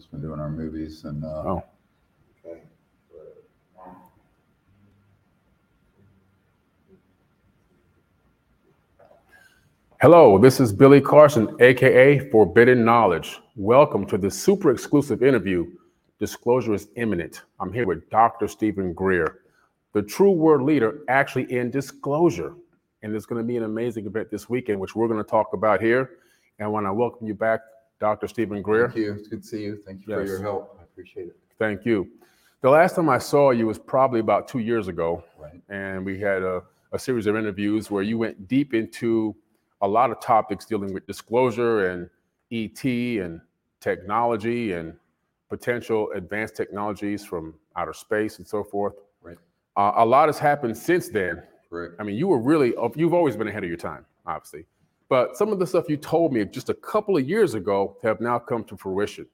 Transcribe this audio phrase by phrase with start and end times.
[0.00, 1.22] just been doing our movies and.
[1.22, 1.64] Uh, oh.
[10.00, 13.40] Hello, this is Billy Carson, aka Forbidden Knowledge.
[13.56, 15.70] Welcome to the super exclusive interview.
[16.18, 17.42] Disclosure is imminent.
[17.60, 18.48] I'm here with Dr.
[18.48, 19.40] Stephen Greer,
[19.92, 22.54] the true word leader actually in disclosure.
[23.02, 25.52] And it's going to be an amazing event this weekend, which we're going to talk
[25.52, 26.12] about here.
[26.58, 27.60] And I want to welcome you back,
[28.00, 28.26] Dr.
[28.26, 28.88] Stephen Greer.
[28.88, 29.12] Thank you.
[29.12, 29.76] It's good to see you.
[29.86, 30.18] Thank you yes.
[30.18, 30.76] for your help.
[30.80, 31.36] I appreciate it.
[31.58, 32.08] Thank you.
[32.62, 35.22] The last time I saw you was probably about two years ago.
[35.38, 35.62] Right.
[35.68, 36.62] And we had a,
[36.92, 39.36] a series of interviews where you went deep into
[39.82, 42.08] a lot of topics dealing with disclosure and
[42.52, 43.40] ET and
[43.80, 44.94] technology and
[45.48, 48.94] potential advanced technologies from outer space and so forth.
[49.22, 49.36] Right.
[49.76, 51.42] Uh, a lot has happened since then.
[51.68, 51.94] Correct.
[51.98, 54.64] I mean, you were really, you've always been ahead of your time, obviously.
[55.10, 58.20] But some of the stuff you told me just a couple of years ago have
[58.20, 59.26] now come to fruition,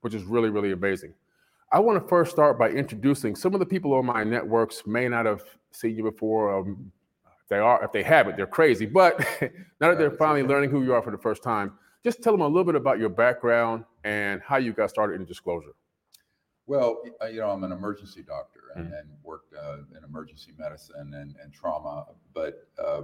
[0.00, 1.12] which is really, really amazing.
[1.72, 5.08] I want to first start by introducing some of the people on my networks may
[5.08, 6.56] not have seen you before.
[6.56, 6.92] Um,
[7.48, 8.86] they are, if they haven't, they're crazy.
[8.86, 9.18] But
[9.80, 11.72] now that they're finally learning who you are for the first time,
[12.04, 15.26] just tell them a little bit about your background and how you got started in
[15.26, 15.72] disclosure.
[16.66, 18.94] Well, you know, I'm an emergency doctor and, mm-hmm.
[18.94, 22.06] and worked uh, in emergency medicine and, and trauma.
[22.32, 23.02] But, uh,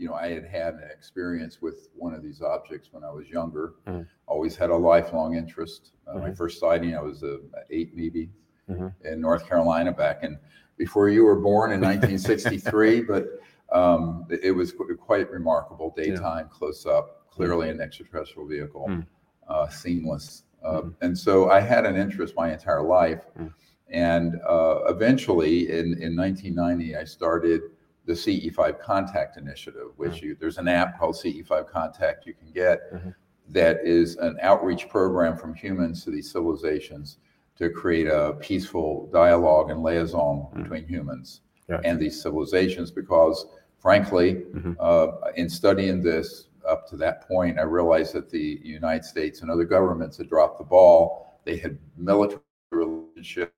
[0.00, 3.28] you know, I had had an experience with one of these objects when I was
[3.28, 3.74] younger.
[3.86, 4.04] Mm-hmm.
[4.26, 5.92] Always had a lifelong interest.
[6.08, 6.28] Uh, mm-hmm.
[6.28, 7.36] My first sighting, I was uh,
[7.68, 8.30] eight maybe
[8.68, 8.88] mm-hmm.
[9.06, 10.38] in North Carolina back in
[10.78, 13.02] before you were born in 1963.
[13.02, 13.26] but
[13.72, 15.92] um, it was quite remarkable.
[15.94, 16.58] Daytime, yeah.
[16.58, 17.80] close up, clearly mm-hmm.
[17.80, 19.06] an extraterrestrial vehicle, mm.
[19.50, 20.44] uh, seamless.
[20.64, 20.94] Uh, mm.
[21.02, 23.20] And so I had an interest my entire life.
[23.38, 23.52] Mm.
[23.90, 27.60] And uh, eventually, in, in 1990, I started
[28.06, 30.26] the CE5 Contact Initiative, which mm-hmm.
[30.26, 33.10] you, there's an app called CE5 Contact you can get mm-hmm.
[33.50, 37.18] that is an outreach program from humans to these civilizations
[37.56, 40.62] to create a peaceful dialogue and liaison mm-hmm.
[40.62, 41.86] between humans gotcha.
[41.86, 42.90] and these civilizations.
[42.90, 43.46] Because,
[43.78, 44.72] frankly, mm-hmm.
[44.80, 49.50] uh, in studying this up to that point, I realized that the United States and
[49.50, 51.38] other governments had dropped the ball.
[51.44, 52.40] They had military
[52.70, 53.52] relationships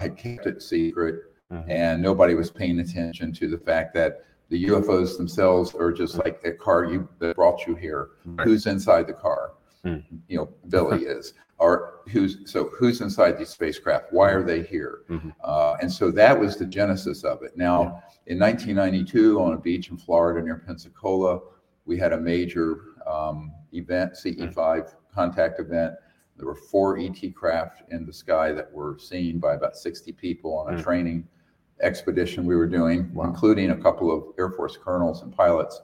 [0.00, 1.70] had kept it secret, mm-hmm.
[1.70, 6.40] and nobody was paying attention to the fact that the UFOs themselves are just like
[6.44, 8.10] a car you that brought you here.
[8.24, 8.46] Right.
[8.46, 9.52] Who's inside the car?
[9.84, 10.16] Mm-hmm.
[10.28, 11.34] You know, Billy is.
[11.58, 14.06] Or who's so who's inside these spacecraft?
[14.12, 15.00] Why are they here?
[15.10, 15.30] Mm-hmm.
[15.44, 17.54] Uh, and so that was the genesis of it.
[17.54, 18.32] Now, yeah.
[18.32, 21.38] in 1992, on a beach in Florida near Pensacola,
[21.84, 24.94] we had a major um, event, CE5 mm.
[25.12, 25.94] contact event
[26.40, 30.56] there were four ET craft in the sky that were seen by about 60 people
[30.56, 30.82] on a mm.
[30.82, 31.28] training
[31.82, 33.24] expedition we were doing, wow.
[33.24, 35.80] including a couple of Air Force colonels and pilots.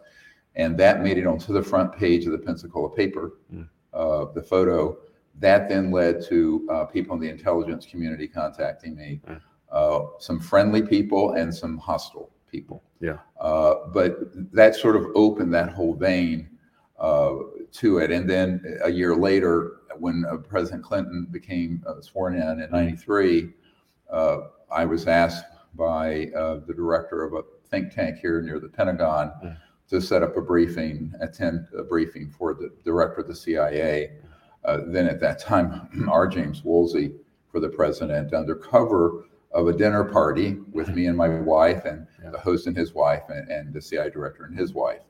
[0.54, 3.68] And that made it onto the front page of the Pensacola paper, mm.
[3.92, 4.96] uh, the photo.
[5.38, 9.40] That then led to uh, people in the intelligence community contacting me, mm.
[9.70, 12.82] uh, some friendly people and some hostile people.
[13.00, 13.18] Yeah.
[13.38, 14.18] Uh, but
[14.52, 16.48] that sort of opened that whole vein
[16.98, 17.34] uh,
[17.72, 18.10] to it.
[18.10, 23.52] And then a year later, when uh, President Clinton became uh, sworn in in '93,
[24.10, 24.38] uh,
[24.70, 25.44] I was asked
[25.76, 29.56] by uh, the director of a think tank here near the Pentagon mm.
[29.88, 34.12] to set up a briefing, attend a briefing for the director of the CIA.
[34.64, 36.26] Uh, then at that time, R.
[36.26, 37.12] James Woolsey
[37.50, 42.06] for the president, under cover of a dinner party with me and my wife, and
[42.22, 42.30] yeah.
[42.30, 45.00] the host and his wife, and, and, the CIA director and his wife.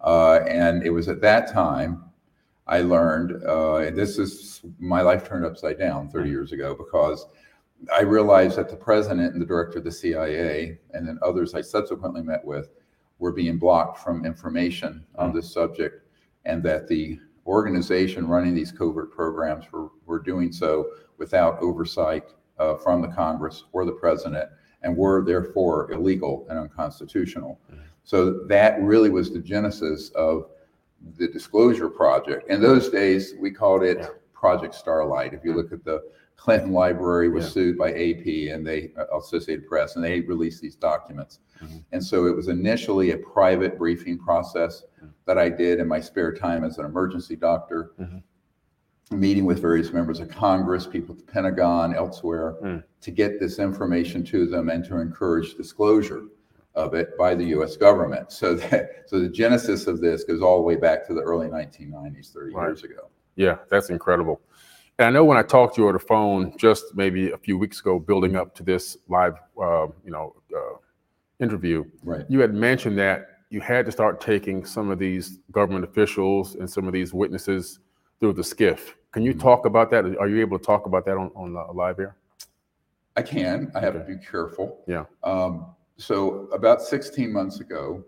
[0.00, 2.04] Uh, and it was at that time
[2.68, 7.26] I learned, uh, and this is my life turned upside down 30 years ago because
[7.94, 11.60] I realized that the president and the director of the CIA, and then others I
[11.60, 12.70] subsequently met with,
[13.18, 16.06] were being blocked from information on this subject,
[16.44, 20.86] and that the organization running these covert programs were, were doing so
[21.18, 22.24] without oversight
[22.58, 24.48] uh, from the Congress or the president,
[24.82, 27.60] and were therefore illegal and unconstitutional.
[27.70, 27.82] Mm-hmm.
[28.04, 30.46] So that really was the genesis of
[31.18, 32.48] the Disclosure Project.
[32.50, 34.08] In those days, we called it yeah.
[34.32, 35.34] Project Starlight.
[35.34, 36.02] If you look at the
[36.36, 37.50] Clinton Library was yeah.
[37.50, 41.40] sued by AP and they uh, Associated Press, and they released these documents.
[41.62, 41.78] Mm-hmm.
[41.92, 45.08] And so it was initially a private briefing process mm-hmm.
[45.26, 49.18] that I did in my spare time as an emergency doctor, mm-hmm.
[49.18, 52.84] meeting with various members of Congress, people at the Pentagon, elsewhere, mm.
[53.00, 56.24] to get this information to them and to encourage disclosure
[56.74, 57.76] of it by the U.S.
[57.76, 58.30] government.
[58.30, 61.48] So that so the genesis of this goes all the way back to the early
[61.48, 62.66] 1990s, 30 right.
[62.66, 63.08] years ago.
[63.36, 64.40] Yeah, that's incredible.
[64.98, 67.58] And I know when I talked to you on the phone just maybe a few
[67.58, 70.76] weeks ago, building up to this live, uh, you know, uh,
[71.38, 72.24] interview, right.
[72.30, 76.68] you had mentioned that you had to start taking some of these government officials and
[76.68, 77.80] some of these witnesses
[78.20, 78.94] through the SCIF.
[79.12, 80.04] Can you talk about that?
[80.18, 82.16] Are you able to talk about that on, on uh, live here?
[83.16, 83.70] I can.
[83.74, 84.82] I have to be careful.
[84.86, 85.04] Yeah.
[85.22, 88.02] Um, so about 16 months ago,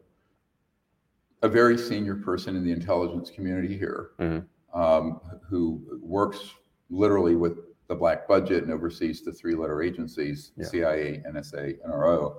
[1.42, 4.44] a very senior person in the intelligence community here, Mhm.
[4.74, 6.54] um, who works
[6.90, 7.58] literally with
[7.88, 10.66] the black budget and oversees the three-letter agencies, Yeah.
[10.66, 12.36] CIA, NSA, NRO,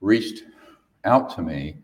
[0.00, 0.44] reached
[1.04, 1.78] out to me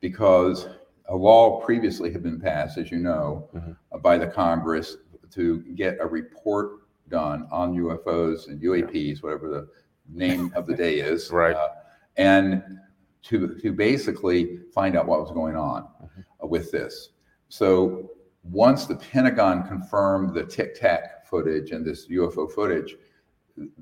[0.00, 0.68] because
[1.08, 3.76] a law previously had been passed, as you know, Mhm.
[3.92, 4.96] uh, by the Congress
[5.30, 9.68] to get a report done on UFOs and UAPs, whatever the
[10.08, 11.30] name of the day is.
[11.32, 11.54] Right.
[11.56, 11.68] uh,
[12.16, 12.62] and
[13.22, 15.88] to, to basically find out what was going on
[16.42, 17.10] uh, with this.
[17.48, 18.10] So
[18.42, 22.96] once the Pentagon confirmed the Tic Tac footage and this UFO footage,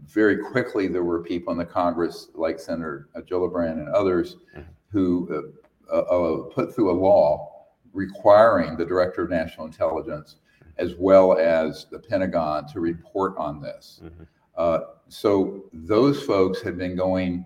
[0.07, 4.65] very quickly there were people in the Congress, like Senator Gillibrand and others, Mhm.
[4.91, 5.53] who
[5.91, 10.37] uh, uh, uh, put through a law requiring the Director of National Intelligence
[10.79, 14.01] as well as the Pentagon to report on this.
[14.03, 14.27] Mhm.
[14.57, 17.45] Uh, so those folks had been going,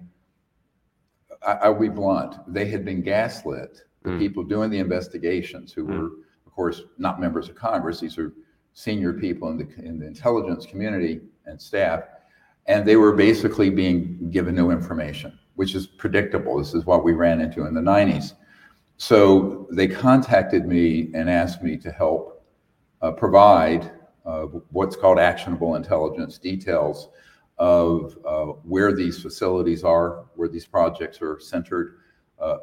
[1.44, 3.82] I, I'll be blunt, they had been gaslit.
[4.02, 4.18] The Mm.
[4.20, 5.98] people doing the investigations, who Mm.
[5.98, 6.06] were,
[6.46, 8.32] of course, not members of Congress, these are
[8.76, 12.02] senior people in the, in the intelligence community and staff,
[12.66, 16.58] and they were basically being given new information, which is predictable.
[16.58, 18.34] This is what we ran into in the 90s.
[18.98, 22.44] So they contacted me and asked me to help
[23.00, 23.90] uh, provide
[24.26, 24.42] uh,
[24.72, 27.08] what's called actionable intelligence details
[27.56, 32.00] of uh, where these facilities are, where these projects are centered,
[32.38, 32.58] uh,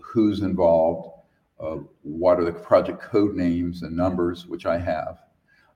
[0.00, 1.10] who's involved,
[1.60, 5.18] uh, what are the project code names and numbers, which I have,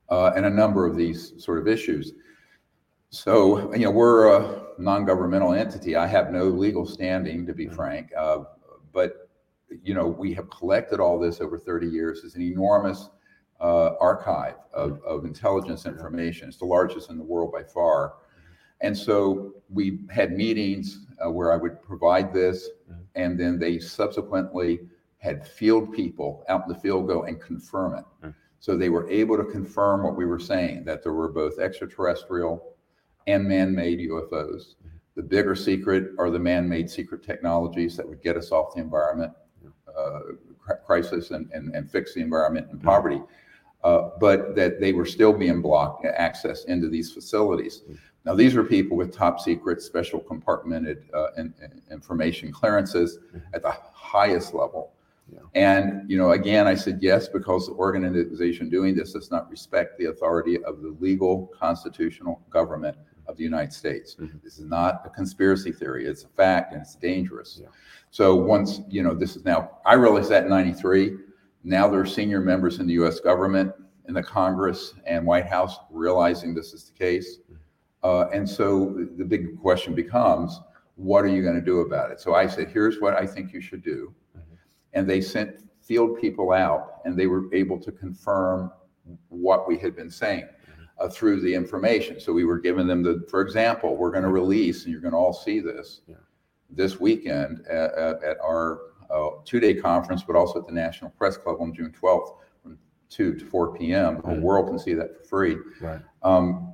[0.09, 2.13] and a number of these sort of issues.
[3.09, 5.95] So, you know, we're a non-governmental entity.
[5.95, 8.39] I have no legal standing, to be frank, uh,
[8.91, 9.29] but
[9.81, 12.21] you know, we have collected all this over 30 years.
[12.23, 13.09] It's an enormous
[13.59, 16.49] uh, archive of, of intelligence information.
[16.49, 18.15] It's the largest in the world by far.
[18.81, 22.99] And so we had meetings uh, where I would provide this, Mhm.
[23.15, 24.81] and then they subsequently
[25.17, 28.05] had field people out in the field go and confirm it.
[28.23, 28.35] Mhm.
[28.63, 32.75] So they were able to confirm what we were saying, that there were both extraterrestrial
[33.27, 34.75] and man-made UFOs.
[35.15, 39.33] The bigger secret are the man-made secret technologies that would get us off the environment
[39.99, 40.19] uh,
[40.85, 43.21] crisis and, and, and fix the environment and poverty.
[43.83, 47.81] Uh, but that they were still being blocked access into these facilities.
[48.23, 53.19] Now, these are people with top secret, special compartmented uh, in, in- information clearances
[53.53, 54.93] at the highest level.
[55.31, 55.39] Yeah.
[55.55, 59.97] And, you know, again, I said yes, because the organization doing this does not respect
[59.97, 62.97] the authority of the legal constitutional government
[63.27, 64.15] of the United States.
[64.15, 64.41] Mhm.
[64.43, 66.05] This is not a conspiracy theory.
[66.05, 67.59] It's a fact and it's dangerous.
[67.61, 67.69] Yeah.
[68.11, 71.17] So once, you know, this is now, I realized that in 93.
[71.63, 73.71] Now there are senior members in the US government,
[74.07, 77.39] in the Congress and White House realizing this is the case.
[78.03, 80.59] Uh, and so the big question becomes,
[80.95, 82.19] what are you going to do about it?
[82.19, 84.13] So I said, here's what I think you should do.
[84.93, 88.71] And they sent field people out and they were able to confirm
[89.29, 90.47] what we had been saying
[90.99, 92.19] uh, through the information.
[92.19, 95.11] So we were giving them the, for example, we're going to release, and you're going
[95.13, 96.15] to all see this Yeah.
[96.69, 98.79] this weekend at, at, at our
[99.09, 102.77] uh, two-day conference, but also at the National Press Club on June 12th from
[103.09, 104.15] 2 to 4 p.m.
[104.15, 105.57] The whole world can see that for free.
[105.81, 106.01] Right.
[106.23, 106.73] Um,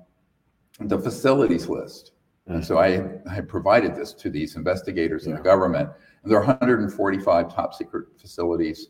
[0.79, 2.11] the facilities list.
[2.47, 5.89] And so I, I provided this to these investigators in the government.
[6.23, 8.89] And there are 145 top secret facilities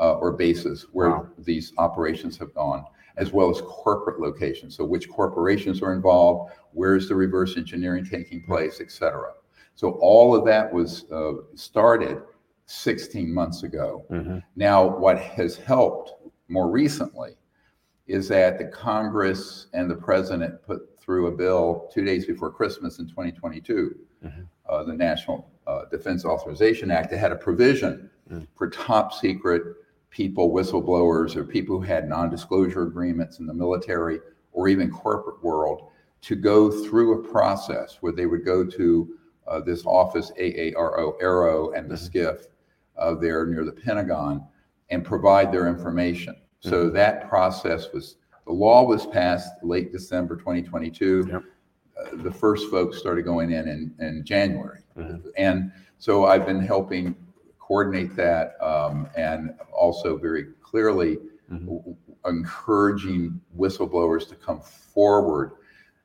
[0.00, 1.28] uh, or bases where Wow.
[1.38, 2.84] these operations have gone,
[3.16, 4.76] as well as corporate locations.
[4.76, 9.32] So which corporations are involved, where's the reverse engineering taking place, et cetera.
[9.74, 12.22] So all of that was uh, started
[12.66, 14.04] 16 months ago.
[14.10, 14.42] Mhm.
[14.56, 16.14] Now, what has helped
[16.48, 17.36] more recently
[18.06, 22.98] is that the Congress and the president put through a bill two days before Christmas
[22.98, 24.46] in 2022, Mhm.
[24.68, 28.46] uh, the National uh, Defense Authorization Act, that had a provision Mm.
[28.54, 29.62] for top secret
[30.10, 34.20] people, whistleblowers, or people who had non-disclosure agreements in the military
[34.52, 35.88] or even corporate world
[36.22, 39.16] to go through a process where they would go to
[39.48, 42.08] uh, this office, AARO, Arrow, and the Mhm.
[42.08, 42.46] SCIF
[42.98, 44.44] uh, there near the Pentagon
[44.90, 46.36] and provide their information.
[46.60, 51.26] So that process was, the law was passed late December 2022.
[51.28, 51.42] Yep.
[51.98, 54.79] Uh, The first folks started going in in, in January.
[54.96, 55.22] Mhm.
[55.36, 57.14] And so I've been helping
[57.58, 61.18] coordinate that um, and also very clearly
[61.50, 61.66] Mhm.
[61.66, 65.52] w- encouraging whistleblowers to come forward.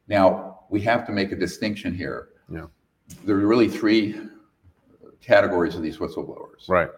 [0.07, 2.29] Now, we have to make a distinction here.
[2.49, 2.67] Yeah.
[3.25, 4.19] There are really three
[5.21, 6.89] categories of these whistleblowers Right.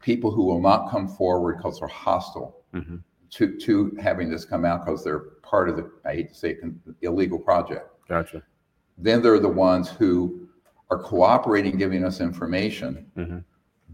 [0.00, 3.02] people who will not come forward because they're hostile Mhm.
[3.30, 6.50] to, to having this come out because they're part of the, I hate to say
[6.50, 6.64] it,
[7.02, 7.88] illegal project.
[8.08, 8.42] Gotcha.
[8.98, 10.45] Then there are the ones who
[10.90, 13.44] are cooperating, giving us information, Mhm.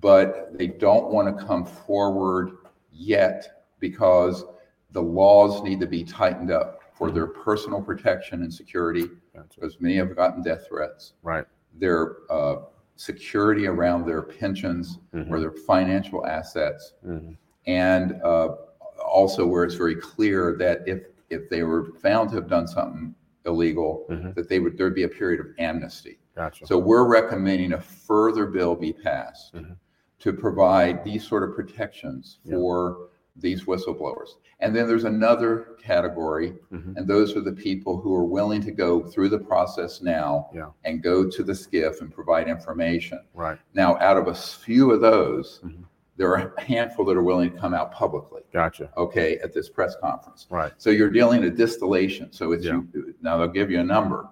[0.00, 2.50] but they don't want to come forward
[2.92, 4.44] yet because
[4.92, 9.48] the laws need to be tightened up for their personal protection and security, Gotcha.
[9.60, 11.14] because many have gotten death threats.
[11.22, 11.46] Right.
[11.78, 12.56] Their uh,
[12.96, 14.98] security around their pensions
[15.30, 16.92] or their financial assets.
[17.04, 17.36] Mhm.
[17.66, 18.56] And uh,
[19.04, 23.14] also where it's very clear that if, if they were found to have done something
[23.46, 24.34] illegal, Mhm.
[24.34, 26.18] that they would, there'd be a period of amnesty.
[26.34, 26.66] Gotcha.
[26.66, 29.76] So we're recommending a further bill be passed Mhm.
[30.20, 32.54] to provide these sort of protections Yeah.
[32.56, 34.28] for these whistleblowers.
[34.60, 36.96] And then there's another category, Mhm.
[36.96, 40.68] and those are the people who are willing to go through the process now Yeah.
[40.84, 43.20] and go to the SCIF and provide information.
[43.34, 43.58] Right.
[43.74, 45.84] Now, out of a few of those, Mhm.
[46.16, 48.90] there are a handful that are willing to come out publicly, Gotcha.
[48.96, 50.46] okay, at this press conference.
[50.50, 50.72] Right.
[50.76, 52.30] So you're dealing a distillation.
[52.32, 52.82] So it's, Yeah.
[52.92, 54.28] you- now they'll give you a number.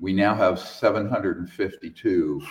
[0.00, 2.42] We now have 752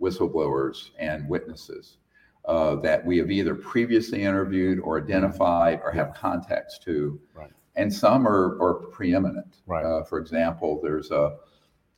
[0.00, 1.98] whistleblowers and witnesses
[2.44, 7.20] uh, that we have either previously interviewed or identified or have contacts to.
[7.34, 7.50] Right.
[7.76, 9.58] And some are, are preeminent.
[9.66, 9.84] Right.
[9.84, 11.36] Uh, For example, there's a,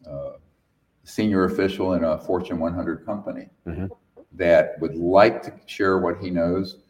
[0.08, 0.32] uh
[1.04, 3.88] senior official in a Fortune 100 company Mhm.
[4.32, 6.82] that would like to share what he knows,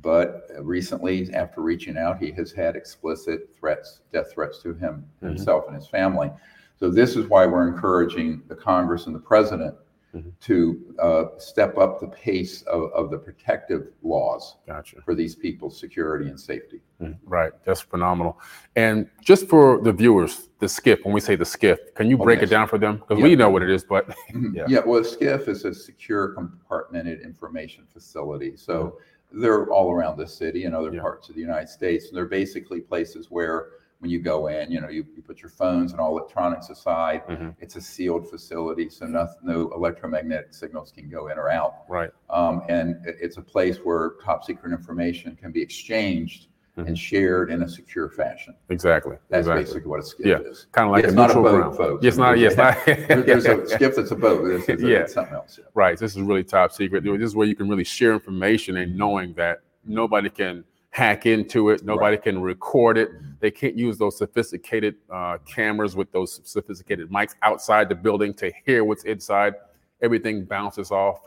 [0.00, 5.26] but recently, after reaching out, he has had explicit threats, death threats to him Mhm.
[5.30, 6.30] himself and his family.
[6.76, 9.74] So this is why we're encouraging the Congress and the president
[10.14, 10.32] Mhm.
[10.42, 15.02] to uh, step up the pace of, of the protective laws Gotcha.
[15.02, 16.82] for these people's security and safety.
[17.02, 17.18] Mhm.
[17.24, 17.50] Right.
[17.64, 18.38] That's phenomenal.
[18.76, 22.22] And just for the viewers, the SCIF, when we say the SCIF, can you Oh,
[22.24, 22.48] break yes.
[22.48, 22.98] it down for them?
[22.98, 23.24] Because Yeah.
[23.24, 24.06] we know what it is, but
[24.52, 24.66] Yeah.
[24.68, 28.56] Yeah, well, SCIF is a secure compartmented information facility.
[28.56, 28.98] So
[29.32, 30.94] they're all around the city and other Mm-hmm.
[30.96, 31.02] Yeah.
[31.02, 32.06] parts of the United States.
[32.06, 33.66] And they're basically places where
[34.04, 37.26] when you go in, you know, you, you put your phones and all electronics aside.
[37.26, 37.54] Mhm.
[37.58, 41.84] It's a sealed facility, so no, no electromagnetic signals can go in or out.
[41.88, 42.10] right.
[42.28, 46.88] Um, and it- it's a place where top secret information can be exchanged Mhm.
[46.88, 48.54] and shared in a secure fashion.
[48.68, 49.16] Exactly.
[49.30, 49.64] That's exactly.
[49.64, 50.66] basically what a SCIF Yeah, is.
[50.72, 51.76] Kind of like It's a not a boat, ground.
[51.78, 52.04] folks.
[52.04, 52.38] Yes, not.
[52.38, 52.76] Yes, not.
[52.84, 54.44] There's a skiff that's a boat.
[54.44, 54.98] This is a- Yeah.
[54.98, 55.56] it's something else.
[55.58, 55.64] yeah.
[55.74, 55.96] Right.
[55.98, 57.04] This is really top secret.
[57.04, 60.64] This is where you can really share information and knowing that nobody can
[60.94, 63.10] hack into it, nobody can record it.
[63.40, 68.52] They can't use those sophisticated uh, cameras with those sophisticated mics outside the building to
[68.64, 69.54] hear what's inside.
[70.02, 71.18] Everything bounces off.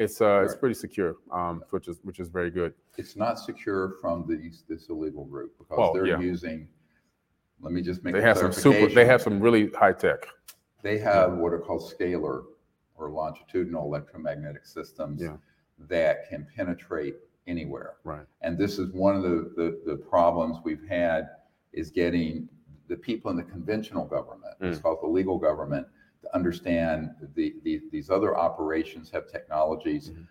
[0.00, 2.74] It's uh, it's pretty secure, um, which is which is very good.
[2.98, 6.18] It's not secure from these, this illegal group because Oh, they're yeah.
[6.18, 6.66] using,
[7.60, 8.92] let me just make They have some super.
[8.92, 10.26] They have some really high tech.
[10.82, 12.42] They have what are called scalar
[12.96, 15.36] or longitudinal electromagnetic systems Yeah.
[15.88, 17.14] that can penetrate
[17.46, 17.94] anywhere.
[18.04, 18.26] Right.
[18.42, 21.28] And this is one of the, the, the problems we've had
[21.72, 22.48] is getting
[22.88, 24.82] the people in the conventional government, it's Mm.
[24.82, 25.86] called the legal government,
[26.22, 30.10] to understand the, the, these other operations have technologies.
[30.10, 30.26] Mhm.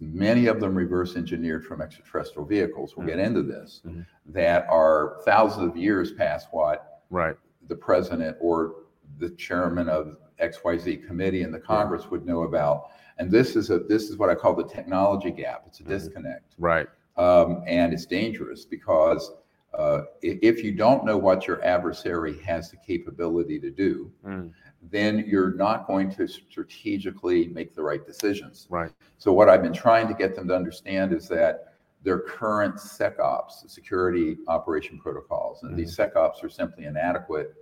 [0.00, 2.96] Many of them reverse engineered from extraterrestrial vehicles.
[2.96, 4.04] We'll get into this, Mhm.
[4.26, 7.36] that are thousands of years past what Right.
[7.68, 8.74] the president or
[9.18, 12.90] the chairman of XYZ committee in the Congress would know about.
[13.18, 15.64] And this is a this is what I call the technology gap.
[15.66, 15.88] It's a Mhm.
[15.88, 16.86] disconnect, Right.
[17.16, 19.32] um, and it's dangerous because
[19.74, 24.50] uh, if you don't know what your adversary has the capability to do, Mm,
[24.90, 28.66] then you're not going to strategically make the right decisions.
[28.70, 28.90] right.
[29.18, 33.68] So what I've been trying to get them to understand is that their current SecOps,
[33.68, 37.54] security operation protocols, and these SecOps are simply inadequate.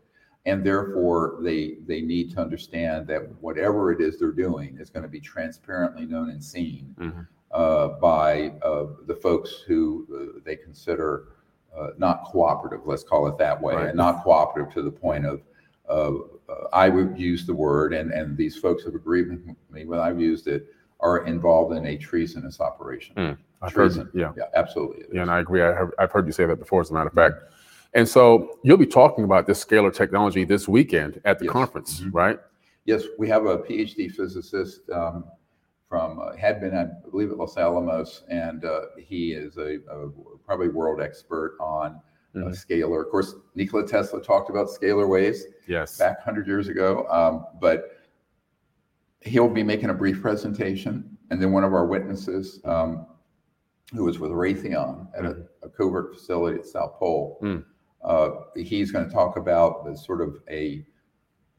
[0.46, 5.02] And therefore, they, they need to understand that whatever it is they're doing is going
[5.02, 7.26] to be transparently known and seen Mhm.
[7.50, 11.28] uh, by uh, the folks who uh, they consider
[11.76, 13.86] uh, not cooperative, let's call it that way, Right.
[13.88, 15.40] and not cooperative to the point of,
[15.88, 16.12] uh,
[16.72, 20.20] I would use the word, and, and these folks have agreed with me when I've
[20.20, 20.66] used it,
[21.00, 23.16] are involved in a treasonous operation.
[23.16, 23.36] Mm.
[23.60, 24.10] I've heard, Treason.
[24.14, 24.32] yeah.
[24.36, 25.06] Yeah, absolutely.
[25.12, 25.62] Yeah, and I agree.
[25.62, 27.36] I have, I've heard you say that before, as a matter of fact.
[27.94, 31.52] And so you'll be talking about this scalar technology this weekend at the Yes.
[31.52, 32.10] conference, Mhm.
[32.12, 32.40] right?
[32.84, 35.24] Yes, we have a PhD physicist um,
[35.88, 40.10] from, uh, had been, I believe, at Los Alamos, and uh, he is a, a
[40.44, 42.00] probably world expert on
[42.36, 42.50] uh, Mhm.
[42.66, 43.00] scalar.
[43.04, 45.96] Of course, Nikola Tesla talked about scalar waves Yes.
[45.98, 47.92] back 100 years ago, um, but
[49.20, 53.06] he'll be making a brief presentation, and then one of our witnesses, um,
[53.94, 57.64] who was with Raytheon at a, a covert facility at South Pole, Mm.
[58.04, 60.84] Uh, he's going to talk about the sort of a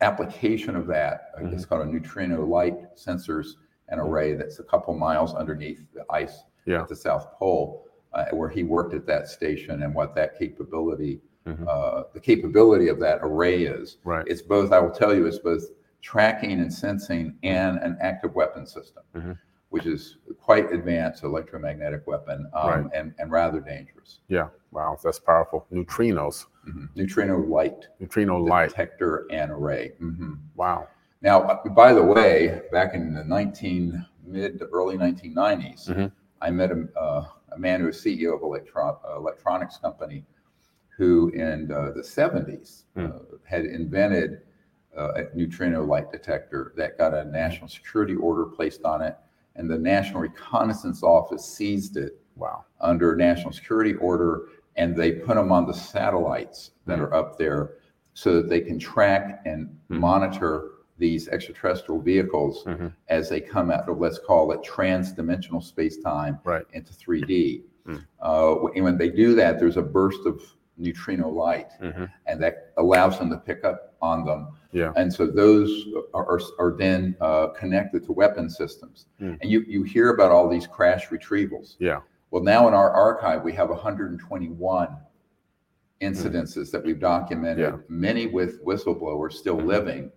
[0.01, 1.31] application of that.
[1.37, 3.47] I guess called a neutrino light sensors
[3.89, 6.81] and array that's a couple miles underneath the ice Yeah.
[6.81, 7.81] at the South Pole.
[8.13, 11.67] uh, where he worked at that station and what that capability, Mhm.
[11.67, 13.97] uh, the capability of that array is.
[14.05, 14.23] Right.
[14.25, 15.63] It's both, I will tell you, it's both
[16.01, 19.37] tracking and sensing and an active weapon system, Mhm.
[19.75, 22.85] Which is quite advanced electromagnetic weapon um, Right.
[22.93, 24.19] and, and rather dangerous.
[24.29, 24.47] Yeah.
[24.71, 24.97] Wow.
[25.03, 25.67] That's powerful.
[25.69, 26.87] Neutrinos, Mhm.
[26.95, 28.69] Neutrino light neutrino light.
[28.69, 29.91] detector and array.
[30.01, 30.37] Mhm.
[30.55, 30.87] Wow.
[31.21, 36.09] Now, uh, by the way, back in the 19 mid to early 1990s, Mhm.
[36.41, 40.25] I met a, uh, a man who was CEO of an electro- uh, electronics company
[40.97, 43.07] who, in uh, the 70s, Hmm.
[43.07, 43.09] uh,
[43.43, 44.41] had invented
[44.97, 49.17] uh, a neutrino light detector that got a national security order placed on it,
[49.55, 52.65] and the National Reconnaissance Office seized it Wow.
[52.81, 54.43] under national security order,
[54.75, 57.75] and they put them on the satellites that are up there
[58.13, 59.99] so that they can track and Mhm.
[59.99, 62.93] monitor these extraterrestrial vehicles Mhm.
[63.09, 66.65] as they come out of, let's call it trans-dimensional space-time Right.
[66.73, 67.65] into 3D.
[67.85, 68.01] Mm.
[68.21, 70.41] Uh, and when they do that, there's a burst of
[70.77, 72.09] neutrino light, Mhm.
[72.25, 74.47] and that allows them to pick up on them.
[74.71, 74.91] Yeah.
[74.95, 79.07] And so those are, are, are then uh, connected to weapon systems.
[79.21, 79.37] Mm.
[79.41, 81.75] And you, you hear about all these crash retrievals.
[81.79, 81.99] Yeah.
[82.31, 84.97] Well, now in our archive, we have 121
[86.01, 87.77] incidences that we've documented, Yeah.
[87.87, 89.65] many with whistleblowers still Mhm.
[89.65, 90.11] living,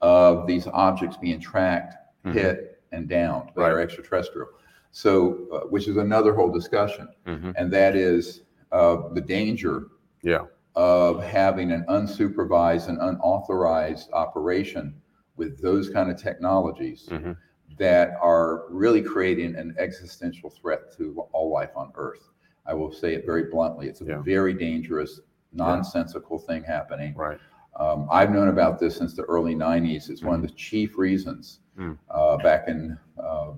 [0.00, 2.32] of these objects being tracked, Mhm.
[2.32, 3.82] hit, and downed that are Right.
[3.82, 4.48] extraterrestrial.
[4.92, 7.54] So, uh, which is another whole discussion, Mhm.
[7.56, 9.84] and that is uh, the danger
[10.22, 10.46] Yeah.
[10.76, 14.94] Of having an unsupervised and unauthorized operation
[15.36, 17.36] with those kind of technologies Mhm.
[17.78, 22.30] that are really creating an existential threat to all life on Earth.
[22.66, 23.88] I will say it very bluntly.
[23.88, 24.22] It's a Yeah.
[24.22, 25.20] very dangerous,
[25.52, 27.14] nonsensical thing happening.
[27.14, 27.38] Right.
[27.76, 30.08] Um, I've known about this since the early 90s.
[30.08, 31.98] It's one of the chief reasons Mm.
[32.08, 33.52] uh, back in, uh,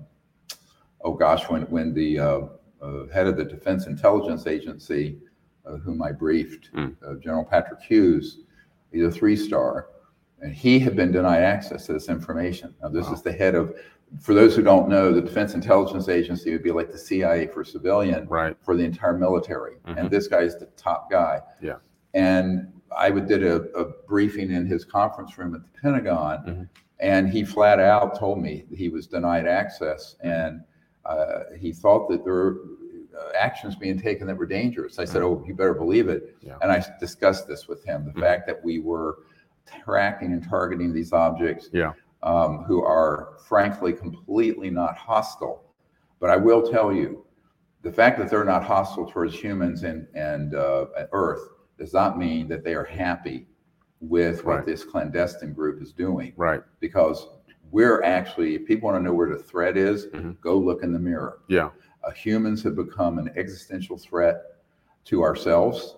[1.01, 2.41] oh gosh, when, when the uh,
[2.81, 5.19] uh, head of the Defense Intelligence Agency,
[5.75, 6.95] whom I briefed, Mm.
[7.05, 8.39] uh, General Patrick Hughes,
[8.91, 9.89] he's a three star,
[10.41, 12.73] and he had been denied access to this information.
[12.81, 13.13] Now, this Wow.
[13.13, 13.75] is the head of,
[14.21, 17.63] for those who don't know, the Defense Intelligence Agency would be like the CIA for
[17.63, 18.55] civilian Right.
[18.61, 19.75] for the entire military.
[19.85, 19.97] Mhm.
[19.97, 21.41] And this guy is the top guy.
[21.61, 21.77] Yeah.
[22.13, 26.69] And I would did a, a briefing in his conference room at the Pentagon, Mhm.
[26.99, 30.61] and he flat out told me he was denied access, and
[31.05, 32.86] uh, he thought that there were uh,
[33.37, 34.99] actions being taken that were dangerous.
[34.99, 36.47] I said, "Oh, you better believe it." Mm-hmm.
[36.47, 36.57] Yeah.
[36.61, 38.19] And I discussed this with him: the Mhm.
[38.21, 39.19] fact that we were
[39.83, 41.93] tracking and targeting these objects Yeah.
[42.23, 45.63] um, who are frankly completely not hostile.
[46.19, 47.25] But I will tell you,
[47.83, 51.41] the fact that they're not hostile towards humans and, and uh, Earth
[51.77, 53.47] does not mean that they are happy
[53.99, 56.33] with what this clandestine group is doing.
[56.37, 56.61] Right.
[56.79, 57.27] Because
[57.71, 60.39] we're actually, if people want to know where the threat is, Mhm.
[60.41, 61.39] go look in the mirror.
[61.47, 61.69] Yeah.
[62.07, 64.37] Uh, humans have become an existential threat
[65.03, 65.97] to ourselves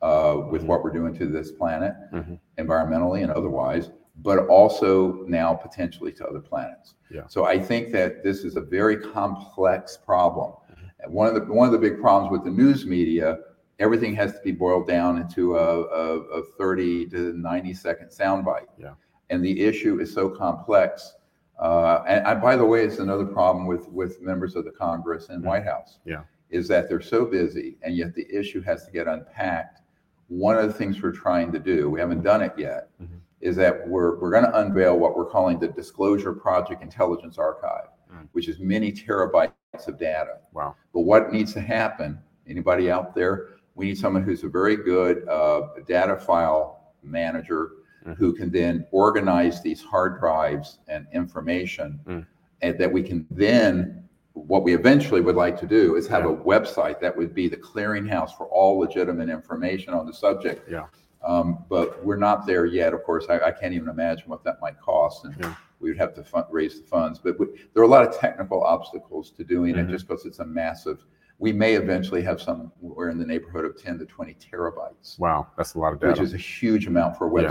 [0.00, 0.66] uh, with Mhm.
[0.66, 2.38] what we're doing to this planet, Mhm.
[2.58, 6.94] environmentally and otherwise, but also now potentially to other planets.
[7.10, 7.26] Yeah.
[7.26, 10.52] So I think that this is a very complex problem.
[10.70, 11.12] Mm-hmm.
[11.12, 13.38] One of the one of the big problems with the news media,
[13.78, 18.68] everything has to be boiled down into a, a, a 30 to 90 second soundbite.
[18.78, 18.94] Yeah.
[19.30, 21.14] And the issue is so complex.
[21.58, 25.28] Uh, and I, by the way, it's another problem with with members of the Congress
[25.28, 25.46] and Mhm.
[25.46, 25.98] White House.
[26.04, 26.22] Yeah.
[26.50, 29.80] Is that they're so busy, and yet the issue has to get unpacked.
[30.28, 33.20] One of the things we're trying to do, we haven't done it yet, Mhm.
[33.40, 37.88] is that we're we're going to unveil what we're calling the Disclosure Project Intelligence Archive,
[38.12, 38.28] Mm.
[38.32, 39.52] which is many terabytes
[39.86, 40.38] of data.
[40.52, 40.74] Wow.
[40.92, 42.18] But what needs to happen?
[42.46, 43.48] Anybody out there?
[43.76, 47.70] We need someone who's a very good uh, data file manager
[48.06, 48.16] Mhm.
[48.16, 52.26] who can then organize these hard drives and information, Mm.
[52.62, 54.00] and that we can then.
[54.34, 57.56] What we eventually would like to do is have a website that would be the
[57.56, 60.68] clearinghouse for all legitimate information on the subject.
[60.68, 60.86] Yeah.
[61.24, 62.92] Um, but we're not there yet.
[62.94, 65.54] Of course, I, I can't even imagine what that might cost, and Yeah.
[65.78, 67.20] we would have to fund, raise the funds.
[67.20, 69.90] But we, there are a lot of technical obstacles to doing it, Mhm.
[69.90, 71.06] just because it's a massive.
[71.38, 72.72] We may eventually have some.
[72.80, 75.46] We're in the neighborhood of 10 to 20 terabytes, Wow.
[75.56, 76.10] That's a lot of data.
[76.10, 77.48] which is a huge amount for a Yeah.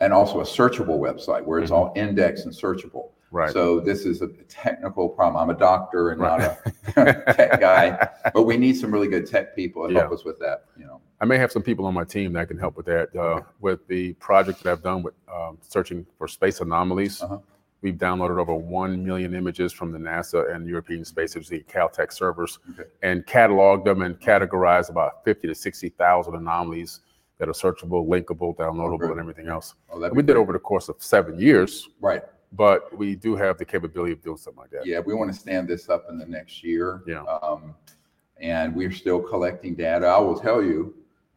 [0.00, 1.74] And also a searchable website where it's Mhm.
[1.74, 3.10] all indexed and searchable.
[3.30, 3.50] right.
[3.52, 5.42] So this is a technical problem.
[5.42, 6.56] I'm a doctor and not a
[7.34, 10.66] tech guy, but we need some really good tech people to help us with that.
[10.76, 11.00] You know.
[11.20, 13.14] I may have some people on my team that can help with that.
[13.16, 17.38] Uh, with the project that I've done with um, searching for space anomalies, Uh-huh.
[17.82, 22.60] we've downloaded over 1 million images from the NASA and European Space Agency Caltech servers
[22.78, 22.88] Okay.
[23.02, 27.00] and cataloged them and categorized about 50 to 60,000 anomalies
[27.44, 29.74] that are searchable, linkable, downloadable, and everything else.
[29.90, 30.36] Oh, that'd we did great.
[30.42, 32.22] over the course of seven years, right.
[32.52, 34.86] but we do have the capability of doing something like that.
[34.86, 37.02] Yeah, we want to stand this up in the next year.
[37.06, 37.22] Yeah.
[37.24, 37.74] Um,
[38.40, 40.06] and we're still collecting data.
[40.06, 40.94] I will tell you,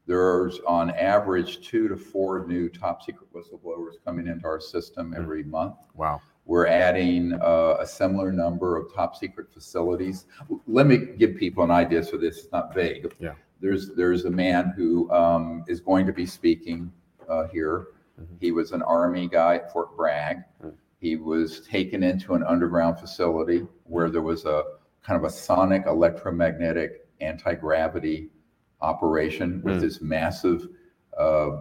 [0.08, 5.17] there's on average two to four new top secret whistleblowers coming into our system Mm.
[5.17, 5.76] every month.
[5.93, 6.22] Wow.
[6.48, 10.26] We're adding uh, a similar number of top secret facilities.
[10.66, 13.14] Let me give people an idea so this is not vague.
[13.20, 13.34] Yeah.
[13.60, 16.92] There's there's a man who um, is going to be speaking
[17.28, 17.88] uh, here.
[18.20, 18.38] Mhm.
[18.40, 20.38] He was an Army guy at Fort Bragg.
[20.64, 20.74] Mm.
[21.00, 24.64] He was taken into an underground facility where there was a
[25.04, 28.30] kind of a sonic electromagnetic anti gravity
[28.82, 29.82] operation with Mm.
[29.82, 30.68] this massive,
[31.18, 31.60] uh,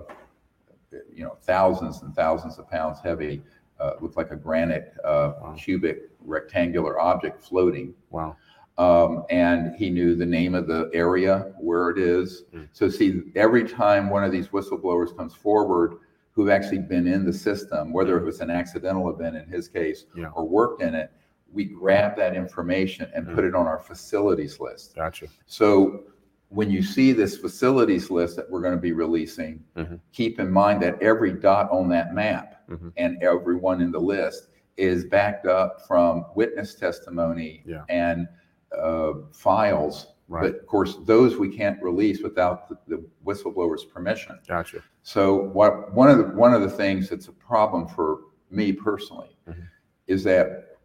[1.12, 3.42] you know, thousands and thousands of pounds heavy
[3.80, 5.54] uh, looked like a granite uh, Wow.
[5.56, 7.94] cubic rectangular object floating.
[8.10, 8.36] Wow.
[8.78, 12.44] Um, and he knew the name of the area where it is.
[12.54, 12.68] Mm.
[12.72, 15.94] So, see, every time one of these whistleblowers comes forward
[16.32, 20.04] who've actually been in the system, whether it was an accidental event in his case
[20.14, 20.28] Yeah.
[20.34, 21.10] or worked in it,
[21.50, 24.94] we grab that information and put it on our facilities list.
[24.96, 25.28] Gotcha.
[25.46, 26.02] So
[26.50, 29.98] when you see this facilities list that we're going to be releasing, Mhm.
[30.12, 32.92] keep in mind that every dot on that map Mhm.
[32.96, 37.84] and everyone in the list is backed up from witness testimony Yeah.
[37.88, 38.28] and
[38.76, 40.14] uh, files.
[40.28, 40.42] Right.
[40.52, 44.38] But of course, those we can't release without the, the whistleblower's permission.
[44.46, 44.82] Gotcha.
[45.02, 49.38] So what one of the one of the things that's a problem for me personally
[49.48, 49.68] Mhm.
[50.08, 50.76] is that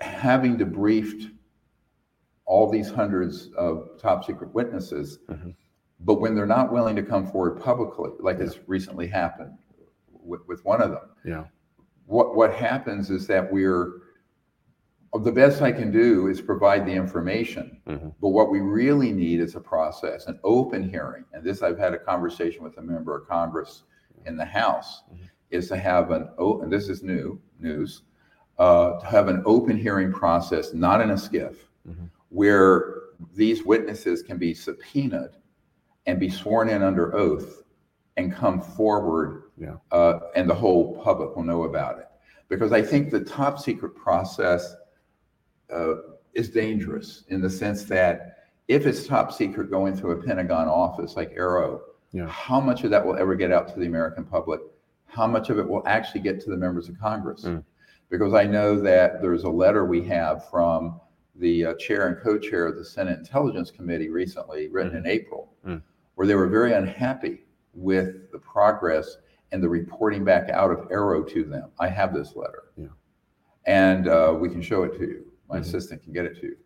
[0.00, 1.32] having debriefed
[2.44, 5.54] all these hundreds of top secret witnesses, Mhm.
[6.00, 9.58] but when they're not willing to come forward publicly, like has recently happened
[10.22, 11.44] with, with one of them, Yeah.
[12.06, 14.02] what what happens is that we're
[15.22, 18.14] the best I can do is provide the information, Mhm.
[18.20, 21.24] but what we really need is a process, an open hearing.
[21.32, 23.84] And this I've had a conversation with a member of Congress
[24.26, 25.30] in the House, Mhm.
[25.50, 28.02] is to have an and this is new news,
[28.58, 32.10] uh, to have an open hearing process, not in a SCIF, Mhm.
[32.28, 32.94] where
[33.34, 35.36] these witnesses can be subpoenaed
[36.06, 37.64] and be sworn in under oath
[38.18, 39.76] and come forward Yeah.
[39.92, 42.06] uh, and the whole public will know about it.
[42.48, 44.74] Because I think the top secret process
[45.72, 45.94] uh,
[46.34, 48.36] is dangerous in the sense that
[48.68, 51.80] if it's top secret going through a Pentagon office like AARO,
[52.12, 52.26] Yeah.
[52.28, 54.60] how much of that will ever get out to the American public?
[55.06, 57.44] How much of it will actually get to the members of Congress?
[57.44, 57.64] Mm.
[58.10, 61.00] Because I know that there's a letter we have from
[61.34, 65.82] the uh, chair and co-chair of the Senate Intelligence Committee recently, written in April, Mm.
[66.14, 67.44] where they were very unhappy
[67.74, 69.18] with the progress
[69.52, 71.70] and the reporting back out of AARO to them.
[71.80, 72.64] I have this letter.
[72.76, 72.88] Yeah.
[73.66, 75.24] And uh, we can show it to you.
[75.48, 75.62] My Mhm.
[75.62, 76.56] assistant can get it to you.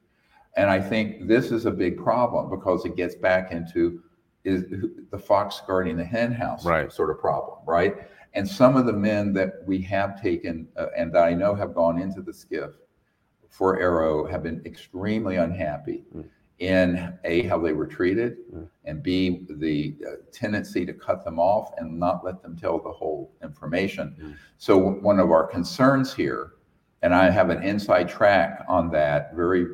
[0.57, 4.03] And I think this is a big problem because it gets back into
[4.45, 4.64] is
[5.12, 6.90] the fox guarding the hen house Right.
[6.92, 8.09] sort of problem, right?
[8.35, 11.75] And some of the men that we have taken uh, and that I know have
[11.75, 12.73] gone into the SCIF
[13.49, 16.25] for AARO have been extremely unhappy Mm.
[16.62, 18.68] In A, how they were treated, Mm.
[18.85, 22.92] and B, the uh, tendency to cut them off and not let them tell the
[22.92, 24.14] whole information.
[24.20, 24.35] Mm.
[24.59, 26.53] So one of our concerns here,
[27.03, 29.66] and I have an inside track on that very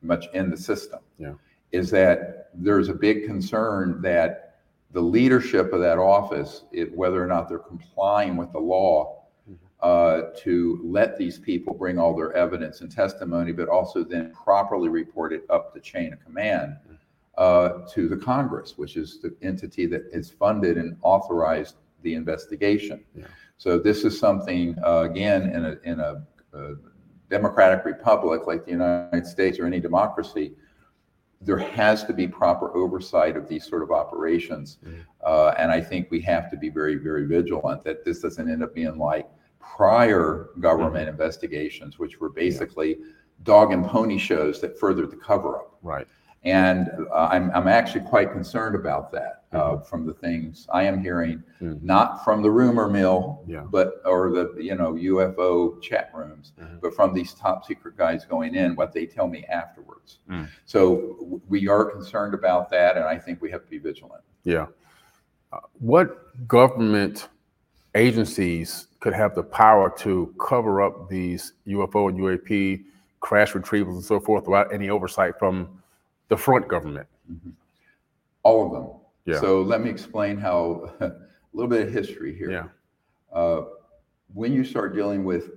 [0.00, 1.34] much in the system, Yeah.
[1.72, 4.60] is that there's a big concern that
[4.92, 9.17] the leadership of that office, it, whether or not they're complying with the law.
[9.80, 14.88] Uh, to let these people bring all their evidence and testimony, but also then properly
[14.88, 16.76] report it up the chain of command
[17.36, 23.04] uh, to the Congress, which is the entity that is funded and authorized the investigation.
[23.14, 23.26] Yeah.
[23.56, 26.22] So this is something, uh, again, in a, in a,
[26.54, 26.74] uh
[27.30, 30.54] democratic republic like the United States or any democracy,
[31.40, 34.78] there has to be proper oversight of these sort of operations.
[34.84, 35.04] Mhm.
[35.24, 38.62] Uh, and I think we have to be very, very vigilant that this doesn't end
[38.62, 39.28] up being like
[39.76, 42.98] prior government investigations, which were basically
[43.44, 45.78] dog and pony shows that furthered the cover up.
[45.82, 46.06] Right.
[46.44, 51.00] And uh, I'm, I'm actually quite concerned about that uh, from the things I am
[51.02, 51.82] hearing, Mhm.
[51.82, 53.64] not from the rumor mill, Yeah.
[53.70, 56.80] but or the you know UFO chat rooms, Mhm.
[56.80, 60.18] but from these top secret guys going in, what they tell me afterwards.
[60.30, 60.46] Mm.
[60.66, 64.22] So w- we are concerned about that, and I think we have to be vigilant.
[64.44, 64.66] Yeah.
[65.52, 67.28] Uh, what government
[67.94, 72.84] agencies could have the power to cover up these UFO and UAP
[73.20, 75.80] crash retrievals and so forth without any oversight from
[76.28, 77.06] the front government?
[78.42, 78.90] All of them.
[79.24, 79.40] Yeah.
[79.40, 81.12] So let me explain how a
[81.52, 82.50] little bit of history here.
[82.50, 82.66] Yeah.
[83.32, 83.64] Uh,
[84.34, 85.50] when you start dealing with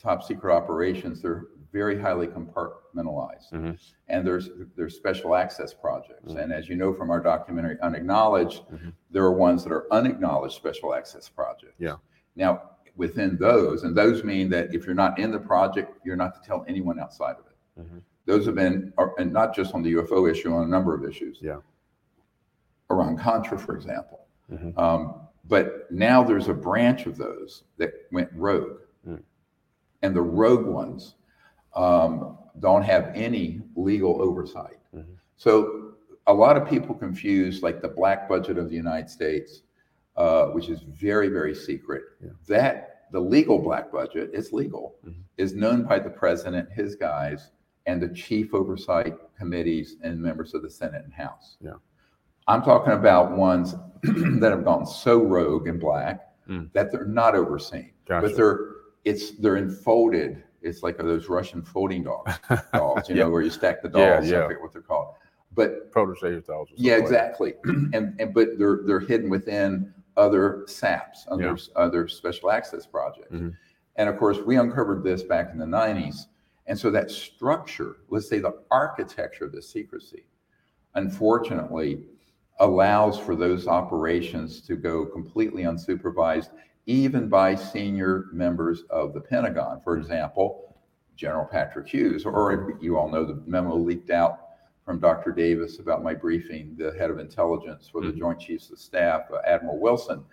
[0.00, 3.78] top secret operations, they're very highly compartmentalized, Mhm.
[4.08, 6.32] and there's there's special access projects.
[6.32, 6.42] Mhm.
[6.44, 8.92] And as you know from our documentary Unacknowledged, Mhm.
[9.10, 11.74] there are ones that are unacknowledged special access projects.
[11.78, 11.96] Yeah.
[12.36, 12.62] Now
[12.96, 16.46] within those, and those mean that if you're not in the project, you're not to
[16.46, 17.82] tell anyone outside of it.
[17.82, 18.02] Mhm.
[18.24, 21.04] Those have been, are- and not just on the UFO issue, on a number of
[21.04, 21.38] issues.
[21.42, 21.58] Yeah.
[22.90, 24.20] Iran Contra, for example.
[24.50, 24.78] Mhm.
[24.78, 25.14] Um,
[25.48, 28.78] but now there's a branch of those that went rogue.
[29.06, 29.22] Mm.
[30.02, 31.14] And the rogue ones
[31.74, 34.78] um, don't have any legal oversight.
[34.94, 35.04] Mhm.
[35.36, 35.92] So
[36.26, 39.62] a lot of people confuse like the black budget of the United States,
[40.16, 42.02] uh, which is very, very secret.
[42.22, 42.30] Yeah.
[42.48, 45.14] That the legal black budget is legal, Mhm.
[45.36, 47.50] is known by the president, his guys,
[47.86, 51.56] and the chief oversight committees and members of the Senate and House.
[51.60, 51.74] Yeah.
[52.48, 56.72] I'm talking about ones that have gone so rogue and black Mm.
[56.74, 58.28] that they're not overseen, Gotcha.
[58.28, 58.60] but they're
[59.04, 60.42] it's they're enfolded.
[60.62, 62.32] It's like those Russian folding dogs,
[62.72, 64.26] dolls, you know, where you stack the Yeah, dolls.
[64.30, 64.38] yeah.
[64.38, 64.44] yeah.
[64.44, 65.14] I forget what they're called,
[65.54, 66.68] but Protege dolls.
[66.76, 67.54] yeah, something like exactly.
[67.94, 71.56] And, and but they're they're hidden within other SAPs, other Yeah.
[71.76, 73.32] other special access projects.
[73.34, 73.54] Mhm.
[73.96, 76.28] And of course, we uncovered this back in the 90s.
[76.66, 80.26] And so that structure, let's say the architecture of the secrecy,
[80.94, 82.06] unfortunately,
[82.58, 86.50] allows for those operations to go completely unsupervised,
[86.86, 89.80] even by senior members of the Pentagon.
[89.82, 90.76] For example,
[91.14, 94.45] General Patrick Hughes, or you all know the memo leaked out
[94.86, 95.32] from Dr.
[95.32, 98.18] Davis about my briefing, the head of intelligence for the Mhm.
[98.18, 100.24] Joint Chiefs of Staff, uh, Admiral Wilson.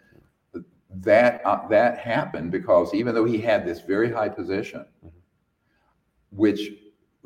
[0.97, 5.11] That uh, that happened because even though he had this very high position, Mhm.
[6.29, 6.69] which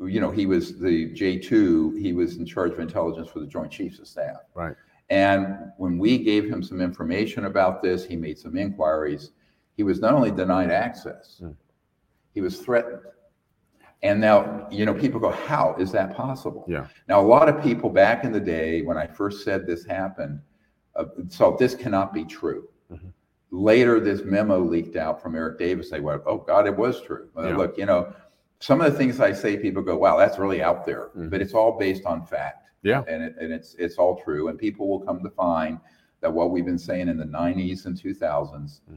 [0.00, 3.46] you know he was the J two, he was in charge of intelligence for the
[3.46, 4.38] Joint Chiefs of Staff.
[4.54, 4.74] Right.
[5.10, 9.32] And when we gave him some information about this, he made some inquiries.
[9.76, 11.54] He was not only denied access, Mm.
[12.32, 13.02] he was threatened.
[14.02, 16.64] And now, you know, people go, how is that possible?
[16.68, 16.86] Yeah.
[17.08, 20.40] Now, a lot of people back in the day, when I first said this happened,
[20.94, 22.68] uh, so this cannot be true.
[22.92, 23.12] Mhm.
[23.50, 25.90] Later, this memo leaked out from Eric Davis.
[25.90, 27.28] They went, oh, God, it was true.
[27.36, 27.56] Yeah.
[27.56, 28.12] Look, you know,
[28.60, 31.10] some of the things I say, people go, wow, that's really out there.
[31.16, 31.30] Mhm.
[31.30, 32.68] But it's all based on fact.
[32.82, 33.02] Yeah.
[33.08, 34.48] And, it, and it's, it's all true.
[34.48, 35.80] And people will come to find
[36.20, 38.96] that what we've been saying in the 90s and 2000s Mhm.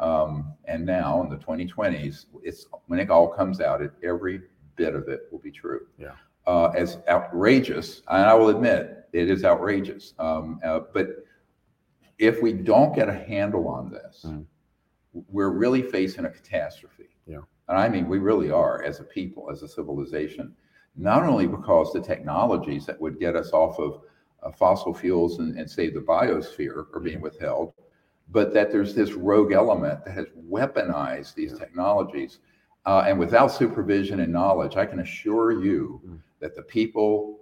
[0.00, 4.42] Um, and now in the 2020s, it's when it all comes out, it, every
[4.76, 5.86] bit of it will be true.
[5.98, 6.12] Yeah.
[6.46, 10.14] Uh, as outrageous, and I will admit it is outrageous.
[10.18, 11.08] Um, uh, but
[12.18, 14.44] if we don't get a handle on this, Mm.
[15.28, 17.10] we're really facing a catastrophe.
[17.26, 17.40] Yeah.
[17.68, 20.54] And I mean, we really are as a people, as a civilization,
[20.96, 24.00] not only because the technologies that would get us off of
[24.42, 27.74] uh, fossil fuels and, and save the biosphere are being withheld,
[28.32, 32.38] but that there's this rogue element that has weaponized these technologies.
[32.86, 36.18] Uh, and without supervision and knowledge, I can assure you Mm.
[36.40, 37.40] that the people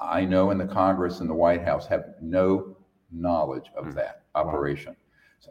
[0.00, 2.76] I know in the Congress and the White House have no
[3.12, 3.94] knowledge of Mm.
[3.94, 4.42] that Wow.
[4.42, 4.96] operation.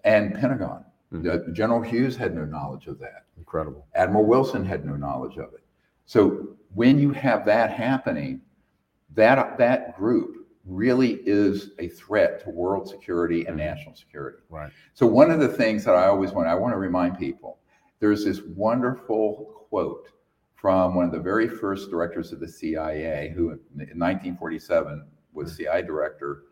[0.04, 1.24] And Pentagon, Mhm.
[1.24, 3.26] the- General Hughes had no knowledge of that.
[3.38, 3.88] Incredible.
[3.96, 5.64] Admiral Wilson had no knowledge of it.
[6.06, 8.42] So when you have that happening,
[9.14, 13.66] that that group really is a threat to world security and Mhm.
[13.66, 14.40] national security.
[14.50, 14.72] Right.
[14.94, 17.60] So one of the things that I always want I want to remind people,
[18.00, 20.10] there's this wonderful quote
[20.56, 23.60] from one of the very first directors of the CIA, who in
[23.98, 25.56] 1947 was Mhm.
[25.58, 26.44] CIA director,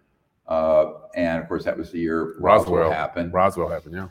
[0.48, 2.92] uh, and of course that was the year Roswell, Roswell.
[2.92, 3.34] happened.
[3.34, 3.96] Roswell happened.
[3.96, 4.10] Yeah.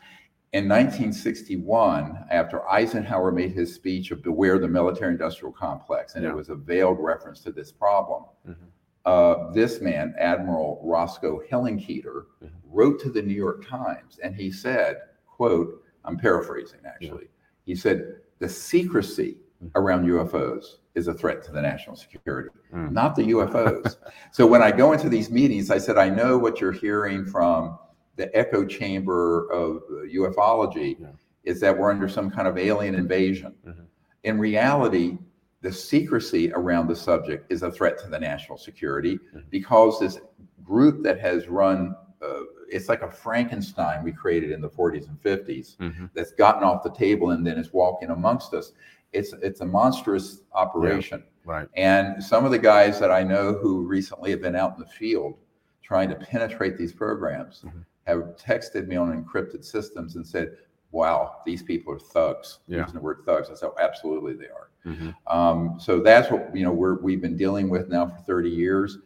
[0.52, 6.30] In 1961, after Eisenhower made his speech of beware the military industrial complex, and Yeah.
[6.30, 8.56] it was a veiled reference to this problem, Mhm.
[9.04, 12.50] Uh, this man, Admiral Roscoe Hillenkoetter, Mhm.
[12.64, 17.28] wrote to the New York Times and he said, quote, I'm paraphrasing actually,
[17.64, 19.70] he said, the secrecy Mhm.
[19.74, 22.92] around UFOs is a threat to the national security, Mm.
[22.92, 23.96] not the UFOs.
[24.32, 27.78] so when I go into these meetings, I said, I know what you're hearing from
[28.16, 31.08] the echo chamber of ufology Yeah.
[31.44, 33.54] is that we're under some kind of alien invasion.
[33.66, 33.86] Mhm.
[34.24, 35.18] In reality,
[35.62, 39.44] the secrecy around the subject is a threat to the national security Mhm.
[39.48, 40.18] because this
[40.64, 45.20] group that has run, uh, it's like a Frankenstein we created in the 40s and
[45.22, 46.10] 50s Mhm.
[46.14, 48.72] that's gotten off the table and then is walking amongst us.
[49.12, 51.22] It's, it's a monstrous operation.
[51.44, 51.68] Right.
[51.74, 54.86] And some of the guys that I know who recently have been out in the
[54.90, 55.34] field
[55.82, 57.84] trying to penetrate these programs Mhm.
[58.06, 60.56] have texted me on encrypted systems and said,
[60.92, 62.60] wow, these people are thugs.
[62.68, 62.80] Yeah.
[62.80, 63.48] Using the word thugs.
[63.50, 64.70] I said, absolutely they are.
[64.86, 65.14] Mhm.
[65.26, 68.98] Um, so that's what, you know, we're, we've been dealing with now for 30 years.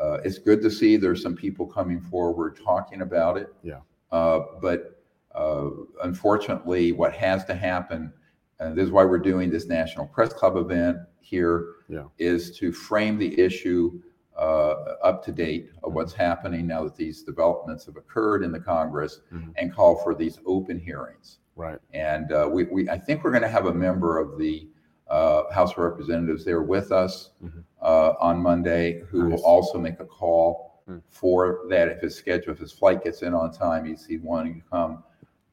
[0.00, 3.52] Uh, it's good to see there's some people coming forward talking about it.
[3.62, 3.80] Yeah.
[4.10, 5.02] Uh, but
[5.34, 5.70] uh,
[6.04, 8.12] unfortunately, what has to happen,
[8.60, 12.04] and this is why we're doing this National Press Club event here, Yeah.
[12.18, 14.00] is to frame the issue
[14.36, 18.60] uh, up to date of what's happening now that these developments have occurred in the
[18.60, 19.52] Congress Mhm.
[19.56, 21.38] and call for these open hearings.
[21.56, 21.78] Right.
[21.92, 24.68] And uh, we, we, I think we're going to have a member of the
[25.08, 27.64] uh, House of Representatives there with us Mhm.
[27.82, 29.38] uh, on Monday, who Nice.
[29.38, 31.00] will also make a call Mm.
[31.10, 34.54] for that if his schedule, if his flight gets in on time, he's, he's wanting
[34.60, 35.04] to come.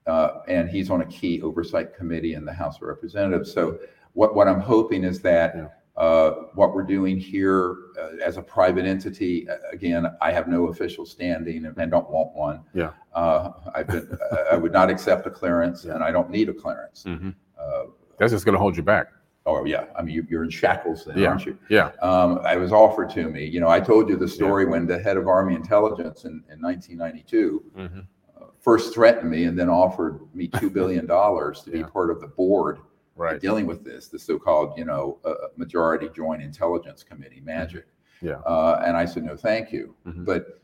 [0.08, 3.52] Uh, and he's on a key oversight committee in the House of Representatives.
[3.54, 3.78] So
[4.13, 5.68] what, what I'm hoping is that Yeah.
[5.99, 11.05] Uh, what we're doing here uh, as a private entity, again, I have no official
[11.05, 12.62] standing and, don't want one.
[12.73, 12.91] Yeah.
[13.13, 14.17] Uh, I've been,
[14.51, 17.03] I would not accept a clearance and I don't need a clearance.
[17.05, 17.35] Mhm.
[17.59, 17.83] Uh,
[18.17, 19.07] That's just going to hold you back.
[19.45, 21.29] oh yeah, I mean, you, you're in shackles then, Yeah.
[21.29, 21.57] aren't you?
[21.69, 21.91] Yeah.
[22.01, 24.99] Um, I was offered to me, you know, I told you the story when the
[24.99, 28.05] head of Army Intelligence in, in 1992 Mhm.
[28.39, 32.27] uh, first threatened me and then offered me $2 billion to be part of the
[32.27, 32.77] board
[33.19, 33.39] Right.
[33.41, 37.84] dealing with this, the so-called, you know, uh, majority joint intelligence committee, MAGIC.
[38.21, 38.36] Yeah.
[38.45, 39.93] Uh, and I said, no, thank you.
[40.08, 40.23] Mhm.
[40.25, 40.62] But,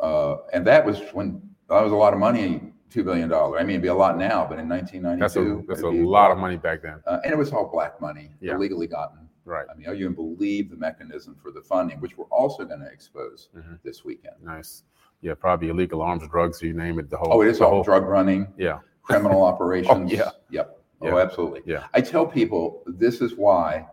[0.00, 3.32] uh, and that was when, that was a lot of money, $2 billion.
[3.32, 5.18] I mean, it'd be a lot now, but in 1992.
[5.20, 7.02] That's a that's a lot of money back then.
[7.06, 8.54] Uh, and it was all black money, Yeah.
[8.54, 9.28] illegally gotten.
[9.44, 9.66] Right.
[9.70, 12.86] I mean, you can believe the mechanism for the funding, which we're also going to
[12.86, 13.80] expose Mhm.
[13.82, 14.36] this weekend.
[14.42, 14.84] Nice.
[15.22, 15.34] Yeah.
[15.34, 16.62] Probably illegal arms, drugs.
[16.62, 17.10] You name it.
[17.10, 17.32] The whole.
[17.32, 18.78] Oh, it is all whole- drug running, Yeah.
[19.02, 20.12] criminal operations.
[20.12, 20.30] yeah.
[20.50, 20.75] Yep.
[21.02, 21.10] Yeah.
[21.12, 21.62] Oh, absolutely.
[21.66, 21.84] Yeah.
[21.94, 23.86] I tell people this is why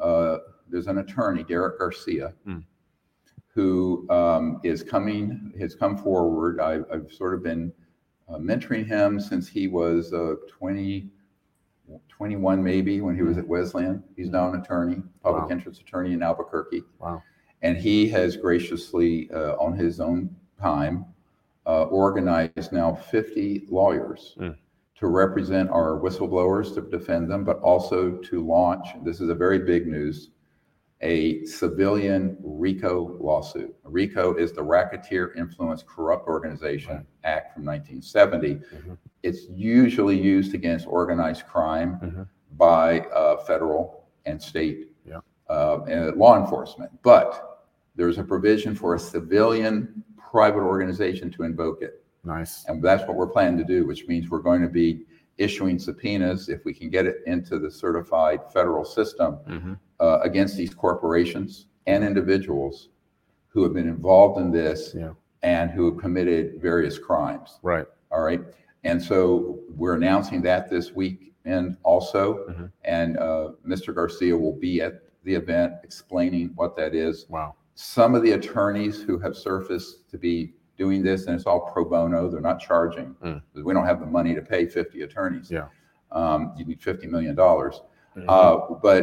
[0.00, 0.38] uh,
[0.68, 2.64] there's an attorney, Derek Garcia, Mm.
[3.54, 6.60] who um, is coming, has come forward.
[6.60, 7.72] I've, I've sort of been
[8.28, 11.08] uh, mentoring him since he was uh, 20,
[12.08, 14.02] 21 maybe, when he was at Wesleyan.
[14.16, 15.50] He's now an attorney, public Wow.
[15.50, 16.82] interest attorney in Albuquerque.
[16.98, 17.22] Wow.
[17.62, 21.04] And he has graciously, uh, on his own time,
[21.66, 24.56] uh, organized now 50 lawyers Mm.
[24.96, 29.58] To represent our whistleblowers, to defend them, but also to launch, this is a very
[29.58, 30.30] big news,
[31.00, 33.74] a civilian RICO lawsuit.
[33.84, 37.06] RICO is the Racketeer Influence Corrupt Organization Right.
[37.24, 38.54] Act from 1970.
[38.56, 38.96] Mhm.
[39.24, 42.28] It's usually used against organized crime Mhm.
[42.56, 45.20] by uh, federal and state Yeah.
[45.48, 46.92] uh, and law enforcement.
[47.02, 47.64] But
[47.96, 52.01] there's a provision for a civilian private organization to invoke it.
[52.24, 52.64] Nice.
[52.66, 55.04] And that's what we're planning to do, which means we're going to be
[55.38, 59.78] issuing subpoenas if we can get it into the certified federal system Mhm.
[59.98, 62.90] uh, against these corporations and individuals
[63.48, 65.12] who have been involved in this Yeah.
[65.42, 67.58] and who have committed various crimes.
[67.62, 67.86] Right.
[68.12, 68.40] All right.
[68.84, 72.46] And so we're announcing that this weekend also.
[72.48, 72.72] Mhm.
[72.84, 73.94] And uh, Mr.
[73.94, 77.26] Garcia will be at the event explaining what that is.
[77.28, 77.54] Wow.
[77.74, 81.84] Some of the attorneys who have surfaced to be doing this, and it's all pro
[81.84, 83.14] bono, they're not charging.
[83.24, 83.40] Mm.
[83.68, 85.48] We don't have the money to pay 50 attorneys.
[85.50, 85.66] Yeah.
[86.10, 87.36] Um, You need $50 million.
[87.36, 87.80] Mhm.
[88.28, 89.02] Uh, But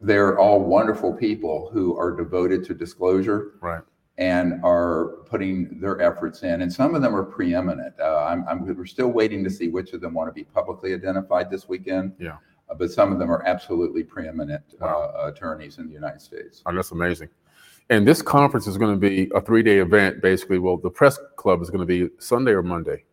[0.00, 3.82] they're all wonderful people who are devoted to disclosure right.
[4.18, 4.98] and are
[5.32, 6.56] putting their efforts in.
[6.62, 7.94] And some of them are preeminent.
[7.98, 10.94] Uh, I'm, I'm, we're still waiting to see which of them want to be publicly
[10.94, 12.06] identified this weekend.
[12.18, 12.36] Yeah.
[12.70, 15.12] Uh, but some of them are absolutely preeminent Wow.
[15.18, 16.62] uh, attorneys in the United States.
[16.66, 17.28] Oh, that's amazing.
[17.90, 20.58] And this conference is going to be a three-day event, basically.
[20.58, 23.04] Well, the press club is going to be Sunday or Monday.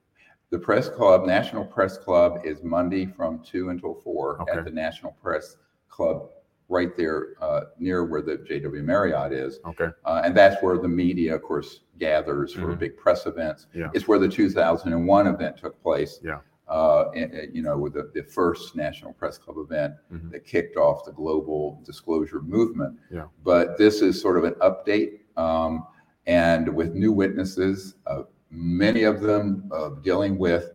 [0.49, 4.51] The Press Club, National Press Club, is Monday from two until four Okay.
[4.59, 5.55] at the National Press
[5.87, 6.29] Club,
[6.67, 9.61] right there uh, near where the JW Marriott is.
[9.65, 9.87] Okay.
[10.03, 12.79] Uh, and that's where the media, of course, gathers for Mhm.
[12.79, 13.67] big press events.
[13.73, 13.91] Yeah.
[13.93, 16.19] It's where the 2001 event took place.
[16.21, 16.39] Yeah.
[16.67, 20.31] Uh, and, you know, with the, the first National Press Club event Mhm.
[20.31, 22.97] that kicked off the global disclosure movement.
[23.09, 23.25] Yeah.
[23.43, 25.85] But this is sort of an update, um,
[26.27, 30.71] and with new witnesses, uh, many of them uh, dealing with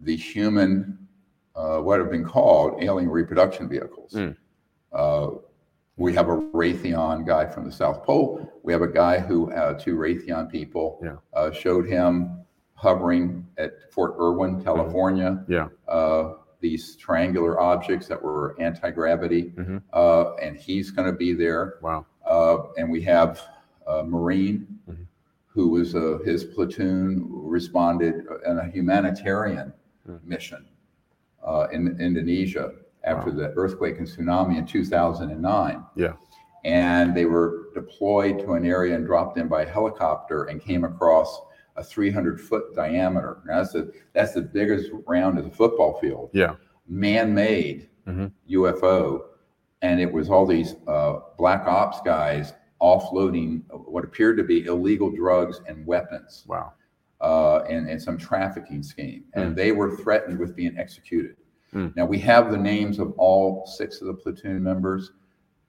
[0.00, 0.96] the human,
[1.56, 4.12] uh, what have been called alien reproduction vehicles.
[4.12, 4.36] Mm.
[4.92, 5.30] Uh,
[5.96, 8.50] we have a Raytheon guy from the South Pole.
[8.62, 11.16] We have a guy who, uh, two Raytheon people Yeah.
[11.34, 12.43] uh, showed him
[12.74, 15.44] hovering at Fort Irwin, California.
[15.48, 15.68] Yeah.
[15.88, 19.82] Uh, these triangular objects that were anti-gravity, Mhm.
[19.92, 21.74] uh, and he's going to be there.
[21.82, 22.06] Wow.
[22.26, 23.40] Uh, and we have
[23.86, 25.06] a Marine Mhm.
[25.48, 29.72] who was uh, his platoon responded in a humanitarian
[30.08, 30.22] Mm.
[30.24, 30.66] mission
[31.42, 32.72] uh, in Indonesia
[33.04, 33.36] after Wow.
[33.36, 35.82] the earthquake and tsunami in 2009.
[35.94, 36.14] Yeah.
[36.64, 41.40] And they were deployed to an area and dropped in by helicopter and came across
[41.76, 43.38] a 300 foot diameter.
[43.46, 46.54] Now that's the that's the biggest round of the football field Yeah.
[46.86, 48.32] man-made Mhm.
[48.48, 49.24] UFO,
[49.82, 55.10] and it was all these uh, black ops guys offloading what appeared to be illegal
[55.10, 56.72] drugs and weapons Wow.
[57.20, 59.56] uh, and, and some trafficking scheme, and Mm.
[59.56, 61.36] they were threatened with being executed.
[61.72, 61.96] Mm.
[61.96, 65.12] Now we have the names of all six of the platoon members.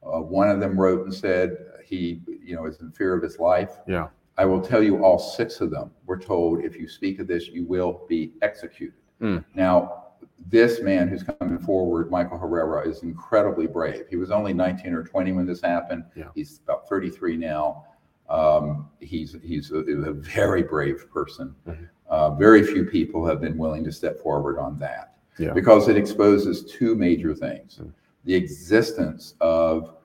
[0.03, 3.39] Uh, one of them wrote and said he, you know, is in fear of his
[3.39, 3.79] life.
[3.87, 4.09] Yeah.
[4.37, 7.47] I will tell you, all six of them were told, if you speak of this,
[7.47, 8.95] you will be executed.
[9.21, 9.45] Mm.
[9.53, 10.03] Now,
[10.47, 14.03] this man who's coming forward, Michael Herrera, is incredibly brave.
[14.09, 16.03] He was only 19 or 20 when this happened.
[16.15, 16.25] Yeah.
[16.35, 17.85] He's about 33 now.
[18.29, 21.55] Um, he's he's a, a very brave person.
[21.67, 21.87] Mhm.
[22.09, 25.53] Uh, very few people have been willing to step forward on that Yeah.
[25.53, 27.91] because it exposes two major things: Mm.
[28.25, 29.95] the existence of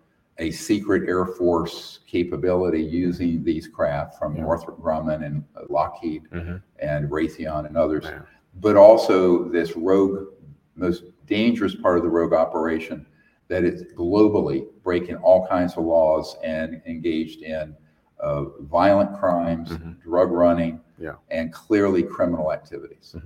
[0.40, 4.42] a secret Air Force capability using these craft from Yeah.
[4.42, 6.62] Northrop Grumman and Lockheed Mhm.
[6.80, 8.22] and Raytheon and others Yeah.
[8.60, 10.28] but also this rogue,
[10.74, 13.06] most dangerous part of the rogue operation
[13.48, 17.76] that is globally breaking all kinds of laws and engaged in
[18.22, 19.98] uh, violent crimes, Mhm.
[20.02, 21.14] drug running, Yeah.
[21.30, 23.16] and clearly criminal activities.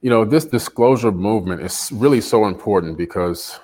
[0.00, 3.58] you know this disclosure movement is really so important because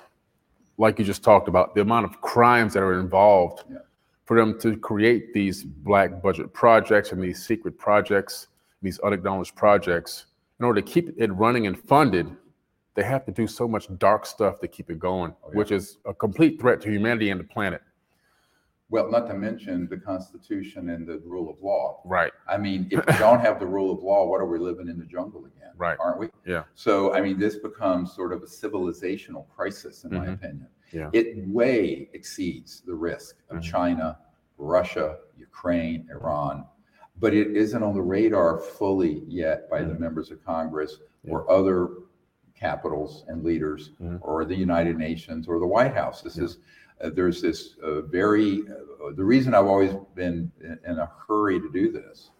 [0.77, 3.77] like you just talked about the amount of crimes that are involved Yeah.
[4.25, 8.47] for them to create these black budget projects and these secret projects
[8.81, 10.27] these unacknowledged projects
[10.59, 12.27] in order to keep it running and funded
[12.95, 15.57] they have to do so much dark stuff to keep it going Oh, yeah.
[15.57, 17.81] which is a complete threat to humanity and the planet
[18.89, 22.01] Well, not to mention the Constitution and the rule of law.
[22.05, 24.87] right I mean, if we don't have the rule of law, what are we living
[24.87, 25.71] in the jungle again?
[25.75, 25.97] Right.
[25.99, 26.29] Aren't we?
[26.45, 26.63] Yeah.
[26.73, 30.33] So, I mean, this becomes sort of a civilizational crisis, in my Mhm.
[30.35, 30.67] opinion.
[30.91, 31.09] Yeah.
[31.13, 33.63] It way exceeds the risk of Mhm.
[33.63, 34.19] China,
[34.57, 36.65] Russia, Ukraine, Iran,
[37.19, 39.99] but it isn't on the radar fully yet by the Mhm.
[39.99, 41.33] members of Congress Yeah.
[41.33, 41.89] or other
[42.55, 44.19] capitals and leaders Mhm.
[44.21, 46.21] or the United Nations or the White House.
[46.21, 46.45] This Yeah.
[46.45, 46.59] is
[47.01, 51.59] uh, there's this uh, very uh, the reason I've always been in, in a hurry
[51.59, 52.31] to do this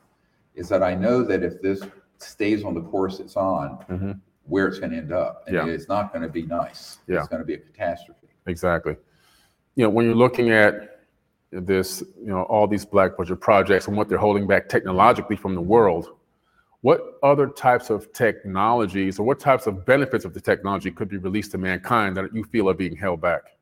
[0.56, 1.82] is that I know that if this
[2.18, 4.20] stays on the course it's on, Mhm.
[4.46, 5.66] where it's going to end up, and Yeah.
[5.68, 7.00] it's not going to be nice.
[7.08, 7.20] Yeah.
[7.20, 8.28] It's going to be a catastrophe.
[8.48, 8.96] Exactly.
[9.76, 11.02] You know, when you're looking at
[11.52, 15.54] this, you know, all these black budget projects and what they're holding back technologically from
[15.54, 16.10] the world,
[16.82, 21.18] what other types of technologies or what types of benefits of the technology could be
[21.18, 23.57] released to mankind that you feel are being held back?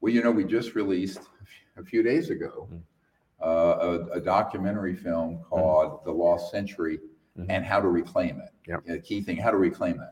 [0.00, 1.20] Well, you know, we just released
[1.76, 2.80] a few days ago Mhm.
[3.42, 7.00] uh, a, a documentary film called The Lost Century
[7.38, 7.46] Mhm.
[7.48, 8.50] and How to Reclaim It.
[8.66, 8.84] Yep.
[8.84, 10.08] The key thing, how to reclaim it.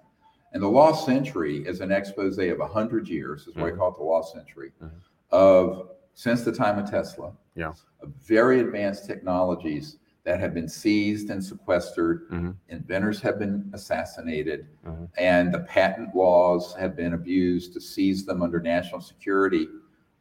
[0.53, 3.99] And The Lost Century is an expose of 100 years, is why I call it
[3.99, 4.91] The Lost Century, Mhm.
[5.31, 7.75] of since the time of Tesla, Yeah.
[8.01, 9.99] of very advanced technologies
[10.29, 12.29] that have been seized and sequestered.
[12.29, 12.55] Mhm.
[12.69, 15.09] Inventors have been assassinated, Mhm.
[15.17, 19.69] and the patent laws have been abused to seize them under national security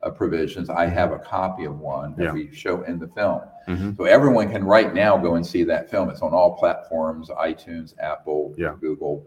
[0.03, 0.69] uh, provisions.
[0.69, 2.31] I have a copy of one that Yeah.
[2.31, 3.41] we show in the film.
[3.67, 3.97] Mhm.
[3.97, 6.09] So everyone can right now go and see that film.
[6.09, 8.75] It's on all platforms iTunes, Apple, Yeah.
[8.79, 9.25] Google,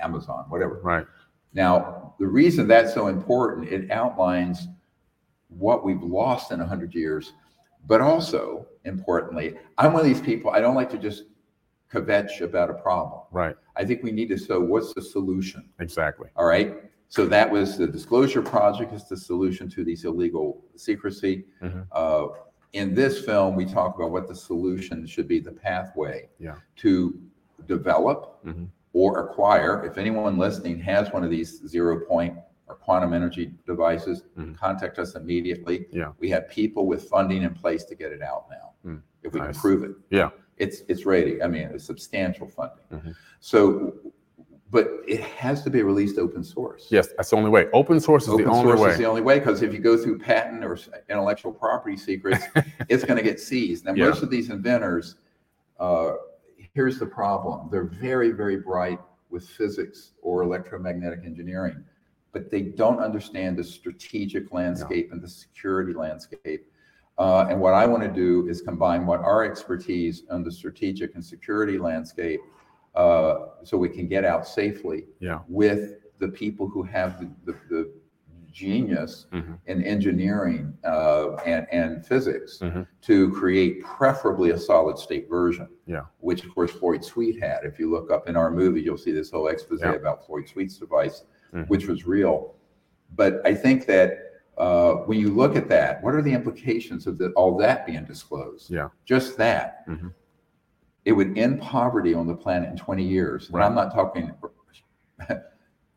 [0.00, 0.78] Amazon, whatever.
[0.84, 1.06] Right.
[1.54, 4.68] Now, the reason that's so important, it outlines
[5.48, 7.32] what we've lost in 100 years,
[7.86, 11.24] but also importantly, I'm one of these people, I don't like to just
[11.92, 13.22] kvetch about a problem.
[13.30, 13.56] Right.
[13.76, 15.68] I think we need to so what's the solution?
[15.80, 16.28] Exactly.
[16.36, 16.76] All right.
[17.08, 21.44] So that was the disclosure project is the solution to these illegal secrecy.
[21.62, 21.86] Mhm.
[21.92, 22.28] Uh,
[22.72, 26.56] in this film, we talk about what the solution should be, the pathway Yeah.
[26.76, 27.16] to
[27.66, 28.68] develop Mhm.
[28.92, 29.84] or acquire.
[29.84, 32.36] If anyone listening has one of these zero point
[32.68, 34.56] or quantum energy devices, Mhm.
[34.56, 35.86] contact us immediately.
[35.90, 36.12] Yeah.
[36.18, 39.02] We have people with funding in place to get it out now, Mm.
[39.22, 39.52] if we Nice.
[39.52, 40.30] can prove it Yeah.
[40.56, 41.42] it's it's ready.
[41.42, 42.84] I mean, it's substantial funding.
[42.92, 43.14] Mhm.
[43.40, 43.94] So,
[44.70, 46.88] but it has to be released open source.
[46.90, 47.68] Yes, that's the only way.
[47.72, 48.90] Open source is Open the only source way.
[48.92, 50.78] is the only way because if you go through patent or
[51.10, 52.44] intellectual property secrets,
[52.88, 53.84] it's going to get seized.
[53.84, 54.06] Now, Yeah.
[54.06, 55.16] most of these inventors,
[55.78, 56.14] uh,
[56.56, 59.00] here's the problem: they're very, very bright
[59.30, 61.84] with physics or electromagnetic engineering,
[62.34, 66.66] but they don't understand the strategic landscape and the security landscape.
[67.16, 71.14] Uh, and what I want to do is combine what our expertise on the strategic
[71.14, 72.40] and security landscape,
[72.96, 75.38] uh, so we can get out safely Yeah.
[75.48, 77.92] with the people who have the, the, the
[78.50, 79.58] genius Mhm.
[79.66, 82.86] in engineering uh, and, and physics Mhm.
[83.02, 85.68] to create preferably a solid state version.
[85.86, 86.02] Yeah.
[86.18, 87.60] Which of course Floyd Sweet had.
[87.64, 89.92] If you look up in our movie, you'll see this whole expose Yeah.
[89.94, 91.24] about Floyd Sweet's device,
[91.54, 91.68] Mhm.
[91.68, 92.54] which was real.
[93.14, 94.18] But I think that
[94.58, 98.04] uh, when you look at that, what are the implications of the, all that being
[98.04, 98.70] disclosed?
[98.70, 98.88] Yeah.
[99.04, 99.86] Just that.
[99.88, 100.12] Mhm.
[101.04, 103.50] It would end poverty on the planet in 20 years.
[103.50, 104.32] And I'm not talking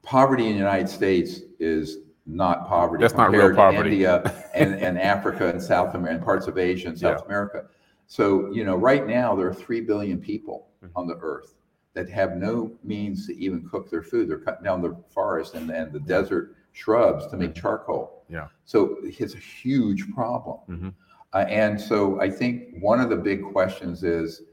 [0.04, 3.02] poverty in the United States is not poverty.
[3.04, 3.92] That's not real compared to poverty.
[3.92, 7.26] India and, and Africa and South America and parts of Asia and South Yeah.
[7.26, 7.66] America.
[8.08, 10.90] So, you know, right now there are 3 billion people Mhm.
[10.96, 11.56] on the earth
[11.98, 14.30] that have no means to even cook their food.
[14.30, 18.24] They're cutting down the forest and, and the desert shrubs to make charcoal.
[18.30, 18.50] Yeah.
[18.66, 20.60] So it's a huge problem.
[20.70, 20.94] Mhm.
[21.34, 24.44] Uh, and so I think one of the big questions is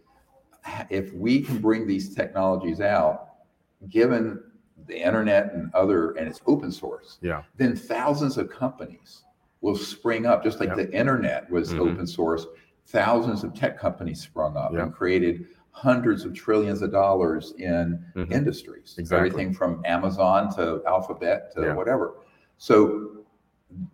[0.89, 3.35] if we can bring these technologies out,
[3.91, 4.43] given
[4.87, 7.43] the internet and other, and it's open source, Yeah.
[7.59, 9.25] then thousands of companies
[9.61, 10.77] will spring up, just like Yep.
[10.79, 11.81] the internet was Mhm.
[11.91, 12.47] open source.
[12.87, 14.83] Thousands of tech companies sprung up Yep.
[14.83, 15.47] and created
[15.85, 18.31] hundreds of trillions of dollars in Mhm.
[18.31, 18.95] industries.
[18.97, 19.29] Exactly.
[19.29, 21.75] Everything from Amazon to Alphabet to Yeah.
[21.75, 22.15] whatever.
[22.59, 23.25] So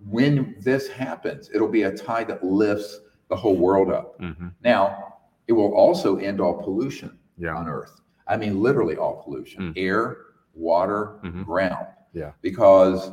[0.06, 4.16] when this happens, it'll be a tide that lifts the whole world up.
[4.20, 5.14] hmm Now,
[5.48, 7.56] it will also end all pollution Yeah.
[7.56, 8.00] on Earth.
[8.26, 9.78] I mean, literally all pollution Mm.
[9.78, 10.18] air,
[10.54, 11.44] water, Mhm.
[11.46, 11.86] ground.
[12.12, 12.32] Yeah.
[12.42, 13.10] Because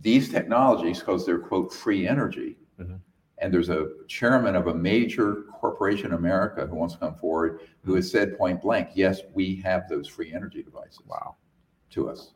[0.00, 2.98] these technologies, because they're, quote, free energy, Mhm.
[3.40, 7.60] And there's a chairman of a major corporation in America who wants to come forward
[7.84, 11.36] who has said point blank, yes, we have those free energy devices Wow.
[11.90, 12.32] to us.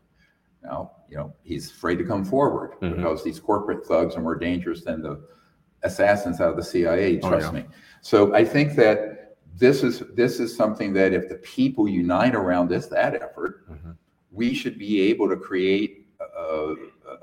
[0.62, 2.96] Now, you know, he's afraid to come forward Mhm.
[2.96, 5.20] because these corporate thugs are more dangerous than the
[5.82, 7.60] assassins out of the CIA, Oh, trust yeah.
[7.62, 7.66] me.
[8.00, 12.68] So I think that this is this is something that if the people unite around
[12.68, 13.96] this that effort, Mhm.
[14.30, 16.06] we should be able to create
[16.38, 16.74] a,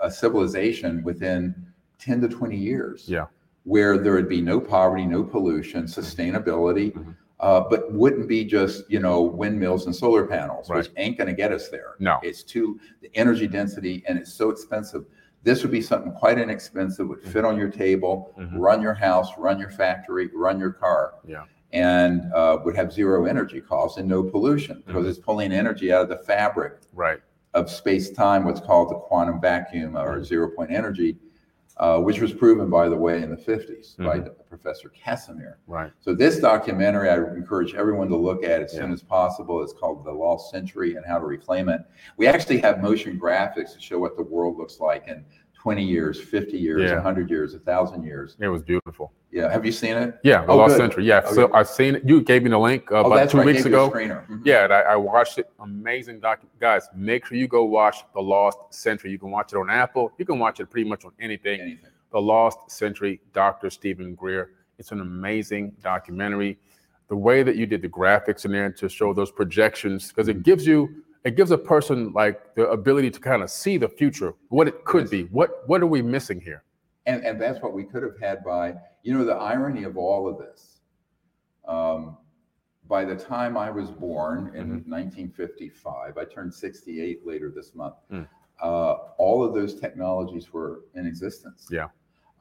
[0.01, 1.55] a civilization within
[1.97, 3.07] 10 to 20 years.
[3.09, 3.27] Yeah.
[3.69, 7.15] Where there would be no poverty, no pollution, sustainability, Mhm.
[7.39, 11.35] uh, but wouldn't be just, you know, windmills and solar panels, which ain't going to
[11.35, 11.93] get us there.
[11.99, 12.17] No.
[12.23, 15.05] It's too, the energy density, and it's so expensive.
[15.43, 18.53] This would be something quite inexpensive, would fit on your table, Mhm.
[18.57, 21.43] run your house, run your factory, run your car Yeah.
[21.71, 25.09] and uh, would have zero energy costs and no pollution because Mhm.
[25.09, 27.19] it's pulling energy out of the fabric Right.
[27.53, 31.19] of space time, what's called the quantum vacuum or zero point energy,
[31.79, 34.33] uh, which was proven, by the way, in the 50s by Mhm.
[34.49, 35.59] Professor Casimir.
[35.67, 35.91] Right.
[35.99, 39.61] So, this documentary, I encourage everyone to look at as soon as possible.
[39.63, 41.81] It's called The Lost Century and How to Reclaim It.
[42.17, 45.23] We actually have motion graphics to show what the world looks like in
[45.59, 46.95] 20 years, 50 years, Yeah.
[46.95, 48.37] 100 years, 1,000 years.
[48.39, 49.11] It was beautiful.
[49.29, 49.51] Yeah.
[49.51, 50.17] Have you seen it?
[50.23, 50.45] Yeah.
[50.45, 50.77] The Oh, Lost good.
[50.77, 51.03] Century.
[51.05, 51.21] Yeah.
[51.25, 51.53] Oh, so.
[51.53, 52.03] I've seen it.
[52.07, 53.45] You gave me the link uh, Oh, about two right.
[53.45, 54.23] Weeks gave you a ago.
[54.29, 54.41] Mhm.
[54.45, 55.49] Yeah, and I, I watched it.
[55.59, 56.39] Amazing doc.
[56.61, 59.11] Guys, make sure you go watch The Lost Century.
[59.11, 60.13] You can watch it on Apple.
[60.17, 61.59] You can watch it pretty much on anything.
[61.59, 61.89] Anything.
[62.11, 63.69] The Lost Century, Dr.
[63.69, 64.51] Stephen Greer.
[64.77, 66.57] It's an amazing documentary.
[67.09, 70.41] The way that you did the graphics in there to show those projections, because it
[70.41, 74.33] gives you, it gives a person like the ability to kind of see the future,
[74.49, 75.09] what it could Yes.
[75.09, 75.23] be.
[75.25, 76.63] What what are we missing here?
[77.05, 80.27] And, and that's what we could have had by, you know, the irony of all
[80.27, 80.81] of this.
[81.67, 82.17] Um,
[82.87, 84.87] by the time I was born in Mhm.
[84.87, 87.95] 1955, I turned 68 later this month.
[88.11, 88.27] Mm.
[88.61, 91.67] Uh, all of those technologies were in existence.
[91.71, 91.87] Yeah.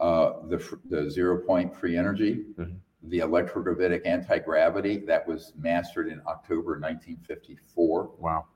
[0.01, 2.76] Uh, the, the zero point free energy, Mhm.
[3.05, 8.11] the electrogravitic anti gravity that was mastered in October 1954.
[8.18, 8.47] Wow.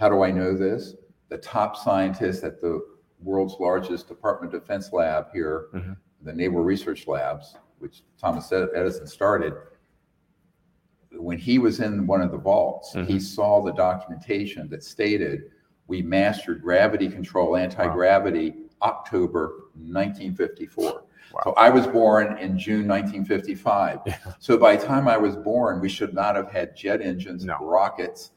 [0.00, 0.94] How do I know this?
[1.28, 2.80] The top scientists at the
[3.22, 5.94] world's largest Department of Defense lab here, Mhm.
[6.22, 9.52] the Naval Research Labs, which Thomas Edison started,
[11.12, 13.20] when he was in one of the vaults, he Mhm.
[13.20, 15.50] saw the documentation that stated
[15.86, 21.02] we mastered gravity control, anti gravity, October 1954.
[21.34, 21.40] Wow.
[21.44, 24.00] So I was born in June 1955.
[24.06, 24.16] Yeah.
[24.38, 27.58] So by the time I was born, we should not have had jet engines, No.
[27.60, 28.32] rockets,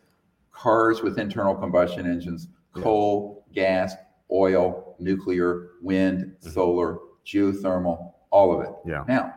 [0.54, 2.84] cars with internal combustion engines, Yeah.
[2.84, 3.96] coal, gas,
[4.32, 6.52] oil, nuclear, wind, Mhm.
[6.52, 8.74] solar, geothermal, all of it.
[8.86, 9.04] Yeah.
[9.08, 9.34] Now,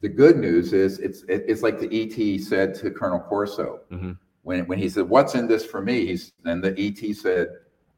[0.00, 4.18] the good news is it's it, it's like the ET said to Colonel Corso Mhm.
[4.42, 7.48] when when he said, "What's in this for me?" He's and the ET said,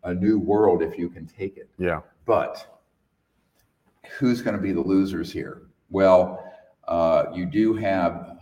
[0.04, 2.00] "A new world if you can take it." Yeah.
[2.24, 2.64] But
[4.18, 5.62] who's going to be the losers here?
[5.90, 6.42] Well,
[6.86, 8.38] uh, you do have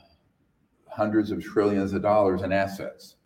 [0.89, 3.17] hundreds of trillions of dollars in assets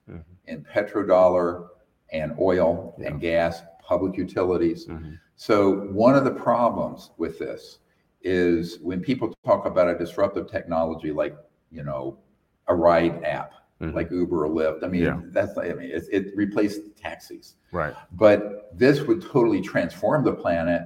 [0.51, 1.69] In petrodollar
[2.13, 3.09] and oil Yeah.
[3.09, 4.87] and gas, public utilities.
[4.89, 5.19] Mhm.
[5.37, 7.79] So one of the problems with this
[8.23, 11.37] is when people talk about a disruptive technology like,
[11.71, 12.19] you know,
[12.67, 13.95] a ride app Mhm.
[13.95, 14.83] like Uber or Lyft.
[14.85, 15.21] I mean, Yeah.
[15.27, 17.95] that's I mean, it, it replaced taxis Right.
[18.13, 20.83] but this would totally transform the planet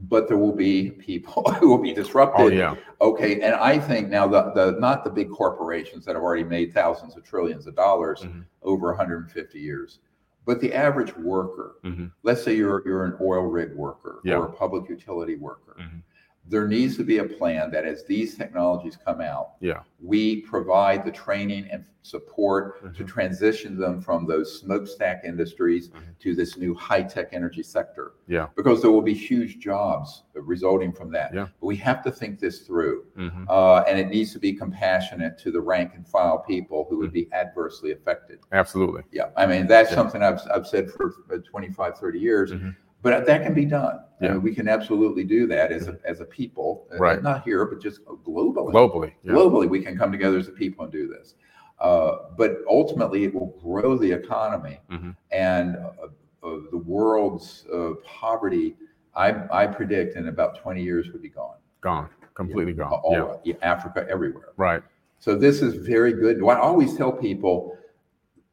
[0.00, 2.74] but there will be people who will be disrupted Oh yeah.
[3.00, 6.72] okay and i think now the, the not the big corporations that have already made
[6.74, 8.44] thousands of trillions of dollars Mhm.
[8.62, 10.00] over 150 years
[10.46, 12.10] but the average worker Mhm.
[12.22, 14.36] let's say you're you're an oil rig worker Yeah.
[14.36, 16.02] or a public utility worker Mhm.
[16.46, 19.80] There needs to be a plan that as these technologies come out Yeah.
[20.00, 23.06] we provide the training and support to Mhm.
[23.08, 26.18] transition them from those smokestack industries Mhm.
[26.18, 28.48] to this new high-tech energy sector Yeah.
[28.56, 31.46] because there will be huge jobs resulting from that Yeah.
[31.60, 33.46] but we have to think this through Mhm.
[33.48, 37.12] uh, and it needs to be compassionate to the rank and file people who would
[37.12, 39.02] be adversely affected Absolutely.
[39.12, 39.96] yeah i mean that's Yeah.
[39.96, 42.76] something I've, I've said for uh, 25 30 years Mhm.
[43.04, 46.20] But that can be done I mean, we can absolutely do that as a, as
[46.20, 47.22] a people uh, Right.
[47.22, 49.12] not here but just globally Globally.
[49.22, 49.32] Yeah.
[49.34, 51.34] globally we can come together as a people and do this
[51.78, 55.14] uh, but ultimately it will grow the economy Mhm.
[55.30, 56.08] and uh,
[56.44, 58.76] uh, world's uh, poverty,
[59.16, 61.56] I, I predict in about 20 years would be gone.
[61.80, 62.92] Gone, completely gone.
[62.92, 64.50] All, yeah, yeah, Africa, everywhere.
[64.58, 64.82] right.
[65.20, 66.42] So this is very good.
[66.44, 67.78] I always tell people,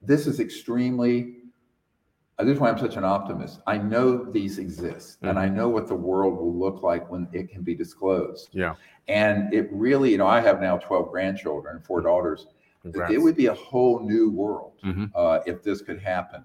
[0.01, 1.35] this is extremely.
[2.39, 3.59] This is why I'm such an optimist.
[3.67, 7.49] I know these exist, and I know what the world will look like when it
[7.49, 8.49] can be disclosed.
[8.53, 8.75] Yeah,
[9.07, 12.47] And it really, you know, I have now 12 grandchildren four daughters.
[12.81, 13.13] congrats.
[13.13, 15.11] It would be a whole new world Mhm.
[15.13, 16.43] uh, if this could happen,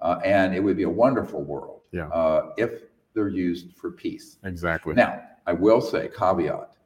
[0.00, 2.08] uh, and it would be a wonderful world Yeah.
[2.08, 4.38] uh, if they're used for peace.
[4.44, 4.94] Exactly.
[4.94, 6.76] Now, I will say caveat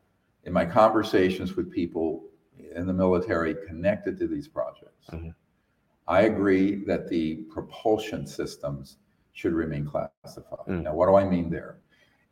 [0.45, 2.25] in my conversations with people
[2.75, 5.33] in the military connected to these projects, Mhm.
[6.09, 8.97] I agree that the propulsion systems
[9.33, 10.67] should remain classified.
[10.67, 10.83] Mm.
[10.85, 11.79] Now, what do I mean there?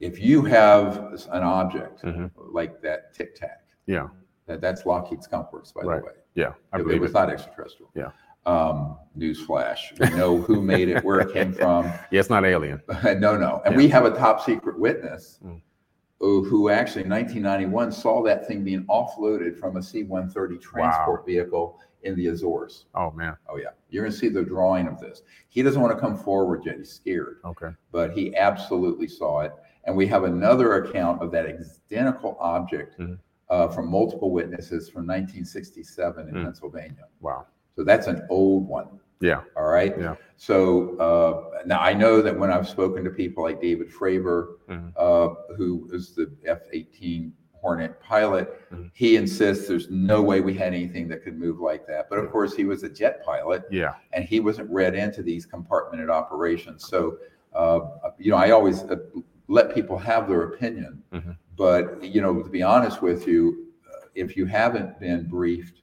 [0.01, 0.97] If you have
[1.31, 2.31] an object Mhm.
[2.37, 4.09] like that Tic Tac, Yeah,
[4.47, 6.01] that, that's Lockheed Skunk Works, by Right.
[6.01, 6.13] the way.
[6.35, 7.15] yeah, I It, it was it.
[7.15, 7.91] not extraterrestrial.
[7.95, 8.11] Yeah.
[8.47, 9.99] Um, newsflash.
[9.99, 11.85] We know who made it, where it came from.
[12.11, 12.81] Yeah, it's not alien.
[13.21, 13.61] no, no.
[13.65, 13.77] And Yeah.
[13.77, 15.61] we have a top secret witness Mm.
[16.21, 21.79] who, who actually in 1991 saw that thing being offloaded from a C-130 transport vehicle
[22.07, 22.87] in the Azores.
[22.95, 23.37] Oh man.
[23.49, 25.23] Oh yeah, you're to see the drawing of this.
[25.49, 26.79] He doesn't want to come forward yet.
[26.79, 27.71] He's scared, Okay.
[27.93, 29.53] but he absolutely saw it.
[29.85, 33.19] And we have another account of that identical object Mhm.
[33.49, 36.45] uh, from multiple witnesses from 1967 in Mm.
[36.45, 37.07] Pennsylvania.
[37.21, 37.47] Wow.
[37.77, 38.89] So that's an old one.
[39.21, 39.43] Yeah.
[39.57, 39.95] All right.
[39.99, 40.17] Yeah.
[40.37, 44.93] So uh, now I know that when I've spoken to people like David Fravor, Mhm.
[44.97, 47.33] uh, who is the F 18
[47.67, 48.91] Hornet pilot, Mhm.
[48.95, 52.09] he insists there's no way we had anything that could move like that.
[52.09, 53.95] But of course, he was a jet pilot Yeah.
[54.13, 56.87] and he wasn't read into these compartmented operations.
[56.87, 57.19] So,
[57.55, 57.81] uh,
[58.19, 58.99] you know, I always uh,
[59.49, 61.03] let people have their opinion.
[61.13, 61.37] Mhm.
[61.57, 65.83] But, you know, to be honest with you, uh, if you haven't been briefed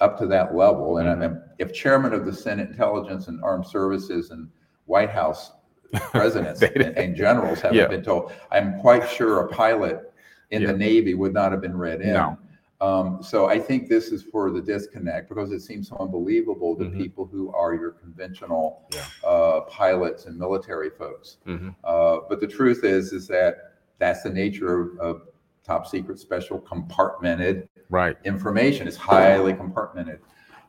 [0.00, 3.66] up to that level, and I mean, if chairman of the Senate Intelligence and Armed
[3.66, 4.50] Services and
[4.84, 5.52] White House
[6.10, 7.86] presidents and, and generals haven't Yeah.
[7.86, 10.12] been told, I'm quite sure a pilot
[10.50, 10.72] in Yeah.
[10.72, 12.12] the Navy would not have been read in.
[12.14, 12.38] No.
[12.80, 16.84] Um, so I think this is for the disconnect because it seems so unbelievable to
[16.84, 16.96] Mhm.
[16.98, 19.04] people who are your conventional Yeah.
[19.26, 21.38] uh, pilots and military folks.
[21.46, 25.22] hmm Uh, but the truth is, is that that's the nature of, of
[25.62, 28.16] top secret, special, compartmented Right.
[28.24, 28.86] information.
[28.86, 30.18] It's highly compartmented.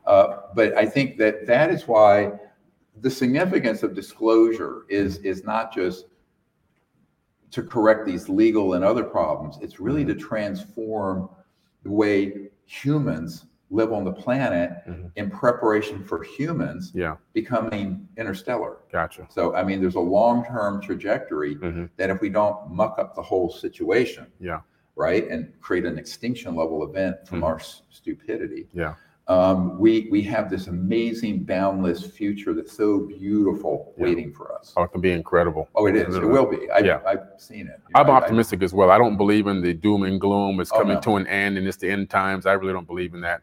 [0.06, 2.32] Uh, but I think that that is why
[3.02, 6.06] the significance of disclosure is is not just
[7.50, 9.58] to correct these legal and other problems.
[9.60, 11.28] It's really to transform
[11.82, 15.10] the way humans live on the planet Mhm.
[15.16, 17.16] in preparation for humans Yeah.
[17.32, 18.78] becoming interstellar.
[18.92, 19.26] Gotcha.
[19.28, 21.90] So, I mean, there's a long-term trajectory Mhm.
[21.96, 24.60] that if we don't muck up the whole situation, Yeah.
[24.94, 27.44] right, and create an extinction level event from Mhm.
[27.44, 28.94] our stupidity, Yeah.
[29.28, 34.04] Um, we we have this amazing, boundless future that's so beautiful Yeah.
[34.04, 34.72] waiting for us.
[34.76, 35.68] Oh, it can be incredible.
[35.74, 36.14] Oh, it is.
[36.14, 36.70] It will be.
[36.70, 37.00] I've, Yeah.
[37.06, 37.80] I've seen it.
[37.94, 38.90] I'm I- I- optimistic as well.
[38.90, 40.60] I don't believe in the doom and gloom.
[40.60, 41.00] It's Oh, coming no.
[41.00, 42.46] to an end and it's the end times.
[42.46, 43.40] I really don't believe in that.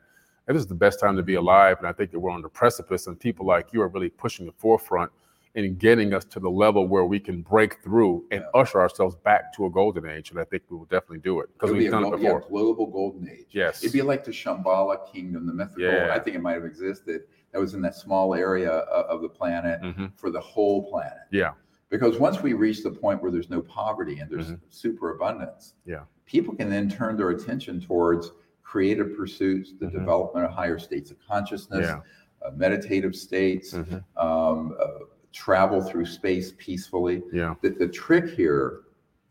[0.48, 1.78] This is the best time to be alive.
[1.80, 4.46] And I think that we're on the precipice, and people like you are really pushing
[4.46, 5.12] the forefront
[5.56, 8.60] in getting us to the level where we can break through and Yeah.
[8.60, 10.32] usher ourselves back to a golden age.
[10.32, 12.10] And I think we will definitely do it because It'll be we've a done it
[12.10, 12.50] glo- yeah, before.
[12.50, 13.48] global golden age.
[13.52, 13.84] Yes.
[13.84, 15.84] It'd be like the Shambhala kingdom, the mythical.
[15.84, 16.12] Yeah.
[16.14, 17.24] I think it might have existed.
[17.52, 20.12] That was in that small area of, of the planet Mhm.
[20.18, 21.20] for the whole planet.
[21.32, 21.54] Yeah.
[21.90, 24.60] Because once we reach the point where there's no poverty and there's Mhm.
[24.70, 26.06] superabundance, Yeah.
[26.26, 28.32] people can then turn their attention towards
[28.64, 29.92] creative pursuits, the Mhm.
[29.92, 32.02] development of higher states of consciousness, Yeah.
[32.42, 34.04] uh, meditative states, Mhm.
[34.18, 34.88] um, uh,
[35.34, 37.22] travel through space peacefully.
[37.34, 37.56] Yeah.
[37.62, 38.82] The, the trick here,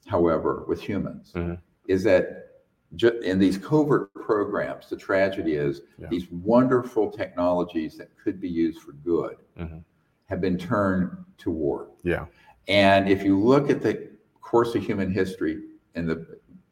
[0.06, 1.58] however, with humans Mhm.
[1.88, 2.62] is that
[2.96, 6.08] ju- in these covert programs, the tragedy is Yeah.
[6.08, 9.84] these wonderful technologies that could be used for good Mhm.
[10.26, 11.88] have been turned to war.
[12.02, 12.26] Yeah.
[12.68, 15.62] And if you look at the course of human history
[15.94, 16.26] in the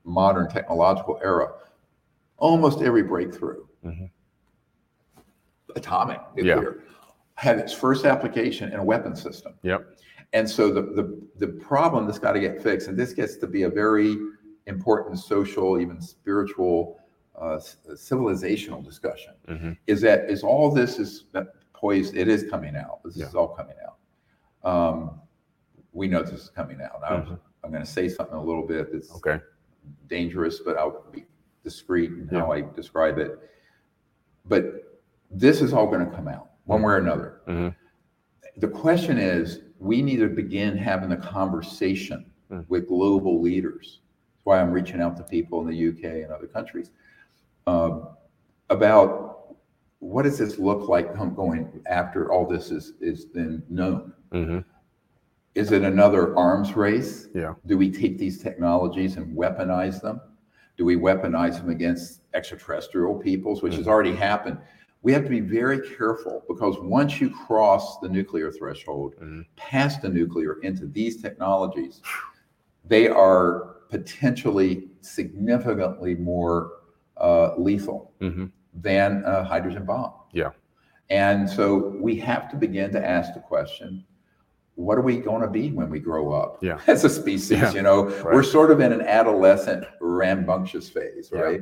[0.05, 1.53] modern technological era,
[2.37, 4.11] almost every breakthrough, Mhm.
[5.77, 6.63] atomic, Yeah.
[7.41, 9.55] Had its first application in a weapon system.
[9.63, 9.97] Yep.
[10.35, 13.47] And so the, the, the problem that's got to get fixed, and this gets to
[13.47, 14.15] be a very
[14.67, 16.99] important social, even spiritual,
[17.41, 17.59] uh,
[17.95, 19.75] civilizational discussion, Mhm.
[19.87, 21.25] is that is all this is
[21.73, 23.03] poised, it is coming out.
[23.05, 23.97] This is all coming out.
[24.71, 25.21] Um,
[25.95, 27.01] we know this is coming out.
[27.09, 27.39] I'm, Mhm.
[27.65, 29.41] I'm going to say something a little bit that's Okay.
[30.09, 31.25] dangerous, but I'll be
[31.65, 33.39] discreet in how I describe it.
[34.45, 37.41] But this is all going to come out one way or another.
[37.49, 37.75] Mhm.
[38.59, 42.65] The question is, we need to begin having the conversation Mm.
[42.69, 44.01] with global leaders.
[44.35, 46.91] That's why I'm reaching out to people in the UK and other countries
[47.67, 48.09] um,
[48.71, 49.57] about
[50.01, 54.13] what does this look like going after all this is is then known.
[54.33, 54.65] Mhm.
[55.55, 57.29] Is it another arms race?
[57.35, 57.55] Yeah.
[57.67, 60.21] Do we take these technologies and weaponize them?
[60.77, 64.59] Do we weaponize them against extraterrestrial peoples, which has already happened?
[65.03, 69.47] We have to be very careful because once you cross the nuclear threshold, Mhm.
[69.57, 72.03] past the nuclear into these technologies,
[72.87, 76.73] they are potentially significantly more
[77.17, 80.13] uh, lethal hmm than a hydrogen bomb.
[80.33, 80.51] Yeah.
[81.11, 84.05] And so we have to begin to ask the question
[84.77, 86.79] what are we going to be when we grow up Yeah.
[86.87, 87.51] as a species?
[87.59, 87.73] Yeah.
[87.75, 91.59] You know, we're sort of in an adolescent, rambunctious phase, Yeah.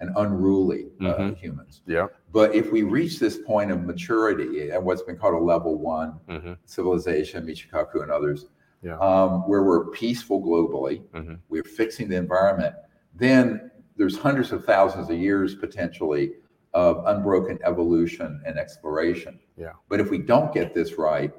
[0.00, 1.36] And unruly uh, Mhm.
[1.36, 1.82] humans.
[1.86, 2.06] Yeah.
[2.32, 6.12] But if we reach this point of maturity and what's been called a level one
[6.28, 8.46] hmm civilization, Michio Kaku and others,
[8.82, 8.98] Yeah.
[8.98, 11.38] um, where we're peaceful globally, Mhm.
[11.50, 12.74] we're fixing the environment,
[13.14, 16.32] then there's hundreds of thousands of years potentially
[16.72, 19.38] of unbroken evolution and exploration.
[19.58, 19.72] Yeah.
[19.90, 21.30] But if we don't get this right,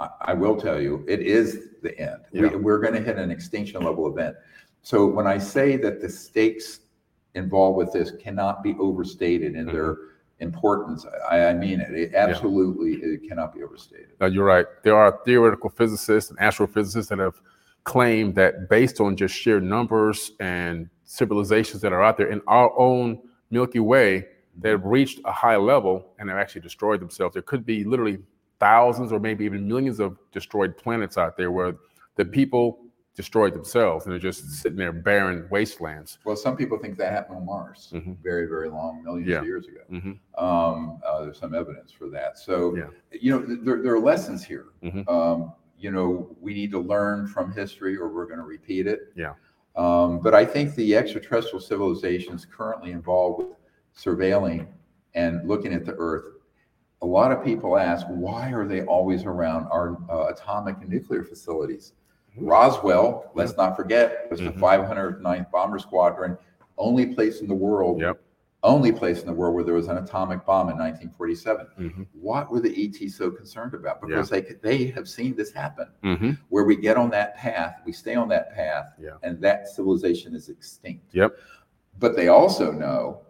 [0.00, 2.22] I, I will tell you, it is the end.
[2.32, 2.48] Yeah.
[2.48, 4.34] We, we're going to hit an extinction level event.
[4.82, 6.80] So when I say that the stakes
[7.38, 9.74] involved with this cannot be overstated in mm-hmm.
[9.74, 9.96] their
[10.40, 11.92] importance, I, I mean it.
[11.94, 14.10] It absolutely it cannot be overstated.
[14.20, 14.66] No, you're right.
[14.82, 17.40] There are theoretical physicists and astrophysicists that have
[17.84, 22.70] claimed that based on just sheer numbers and civilizations that are out there in our
[22.78, 23.18] own
[23.50, 24.60] Milky Way, mm-hmm.
[24.60, 27.32] that have reached a high level and have actually destroyed themselves.
[27.32, 28.18] There could be literally
[28.60, 31.74] thousands or maybe even millions of destroyed planets out there where
[32.16, 32.32] the mm-hmm.
[32.32, 32.78] people
[33.18, 36.18] destroyed themselves and they're just sitting there barren wastelands.
[36.24, 38.16] Well, some people think that happened on Mars Mhm.
[38.22, 39.40] very, very long, millions Yeah.
[39.40, 39.80] of years ago.
[39.90, 40.12] hmm
[40.42, 42.38] Um, uh, there's some evidence for that.
[42.38, 42.90] So, Yeah.
[43.10, 44.66] you know, th- there, there are lessons here.
[44.84, 45.08] Mhm.
[45.08, 49.12] Um, you know, we need to learn from history or we're going to repeat it.
[49.16, 49.34] Yeah.
[49.74, 53.56] Um, but I think the extraterrestrial civilizations currently involved with
[53.96, 54.68] surveilling
[55.14, 56.24] and looking at the Earth,
[57.02, 61.24] a lot of people ask, why are they always around our uh, atomic and nuclear
[61.24, 61.94] facilities?
[62.40, 64.58] Roswell, let's not forget, was the Mhm.
[64.60, 66.36] 509th Bomber Squadron,
[66.76, 68.20] only place in the world, Yep.
[68.62, 71.66] only place in the world where there was an atomic bomb in 1947.
[71.76, 74.00] hmm What were the ET so concerned about?
[74.00, 77.76] Because they could- they have seen this happen, hmm where we get on that path,
[77.84, 79.10] we stay on that path, Yeah.
[79.22, 81.14] and that civilization is extinct.
[81.14, 81.36] Yep.
[81.98, 83.20] But they also know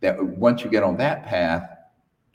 [0.00, 1.76] that once you get on that path,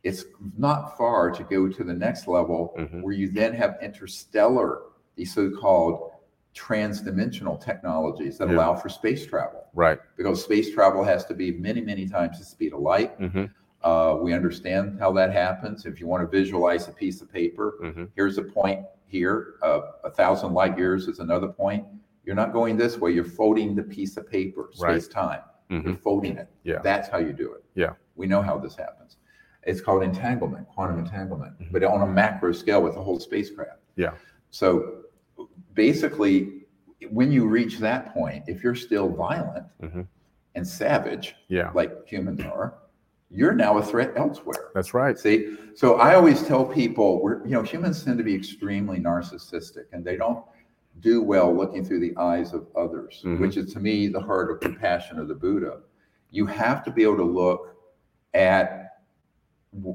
[0.04, 0.26] it's
[0.58, 3.02] not far to go to the next level Mhm.
[3.02, 4.82] where you then have interstellar,
[5.16, 6.12] these so-called
[6.56, 8.56] transdimensional technologies that Yeah.
[8.56, 9.66] allow for space travel.
[9.74, 10.00] Right.
[10.16, 13.12] Because space travel has to be many, many times the speed of light.
[13.20, 13.46] hmm
[13.84, 15.86] Uh, we understand how that happens.
[15.86, 19.56] If you want to visualize a piece of paper, hmm here's a point here.
[19.62, 21.86] Uh, a thousand light years is another point.
[22.24, 23.12] You're not going this way.
[23.12, 25.42] You're folding the piece of paper, space time.
[25.70, 26.48] hmm You're folding it.
[26.64, 26.80] Yeah.
[26.82, 27.64] That's how you do it.
[27.76, 27.94] Yeah.
[28.16, 29.18] We know how this happens.
[29.64, 31.72] It's called entanglement, quantum entanglement, Mhm.
[31.72, 33.82] but on a macro scale with the whole spacecraft.
[33.98, 34.14] Yeah.
[34.50, 35.05] So
[35.76, 36.66] basically,
[37.12, 40.08] when you reach that point, if you're still violent Mhm.
[40.56, 41.72] and savage, Yeah.
[41.76, 42.74] like humans are,
[43.30, 44.70] you're now a threat elsewhere.
[44.74, 45.18] That's right.
[45.18, 49.86] See, so I always tell people, we're, you know, humans tend to be extremely narcissistic
[49.92, 50.44] and they don't
[51.02, 53.40] do well looking through the eyes of others, Mhm.
[53.42, 55.82] which is to me the heart of compassion of the Buddha.
[56.32, 57.76] You have to be able to look
[58.34, 58.85] at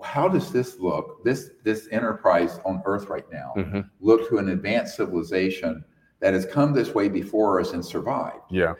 [0.02, 4.50] how does this look, this this enterprise on Earth right now, hmm look to an
[4.50, 5.84] advanced civilization
[6.20, 8.44] that has come this way before us and survived.
[8.50, 8.74] Yeah.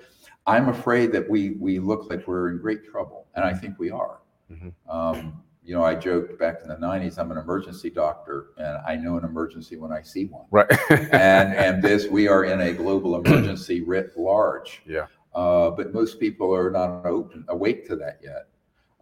[0.47, 3.91] I'm afraid that we we look like we're in great trouble, and I think we
[3.91, 4.19] are.
[4.51, 4.73] Mhm.
[4.89, 8.97] Um, you know, I joked back in the '90s, I'm an emergency doctor, and I
[8.97, 10.47] know an emergency when I see one.
[10.51, 10.71] Right.
[10.91, 14.83] And and this, we are in a global emergency writ large.
[14.87, 15.07] Yeah.
[15.35, 18.49] Uh, but most people are not open, awake to that yet.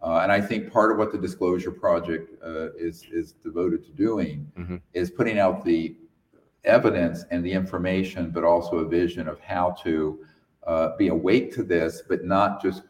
[0.01, 3.91] Uh, and I think part of what the Disclosure Project uh, is is devoted to
[3.91, 4.81] doing Mhm.
[4.93, 5.97] is putting out the
[6.63, 10.19] evidence and the information, but also a vision of how to
[10.67, 12.83] uh, be awake to this, but not just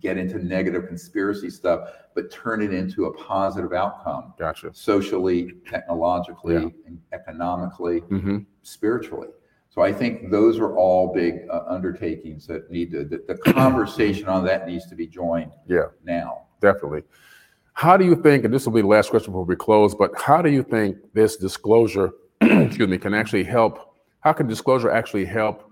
[0.00, 4.70] get into negative conspiracy stuff, but turn it into a positive outcome Gotcha.
[4.74, 6.68] socially, technologically, Yeah.
[6.86, 9.28] and economically, hmm spiritually.
[9.70, 14.28] So I think those are all big uh, undertakings that need to, the, the conversation
[14.28, 15.86] on that needs to be joined Yeah.
[16.04, 16.43] now.
[16.64, 17.02] Definitely.
[17.74, 20.12] How do you think, and this will be the last question before we close, but
[20.18, 23.94] how do you think this disclosure, excuse me, can actually help?
[24.20, 25.70] How can disclosure actually help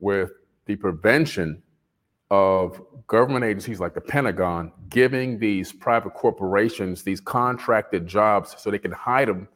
[0.00, 0.32] with
[0.66, 1.62] the prevention
[2.30, 8.78] of government agencies like the Pentagon giving these private corporations these contracted jobs so they
[8.78, 9.48] can hide them?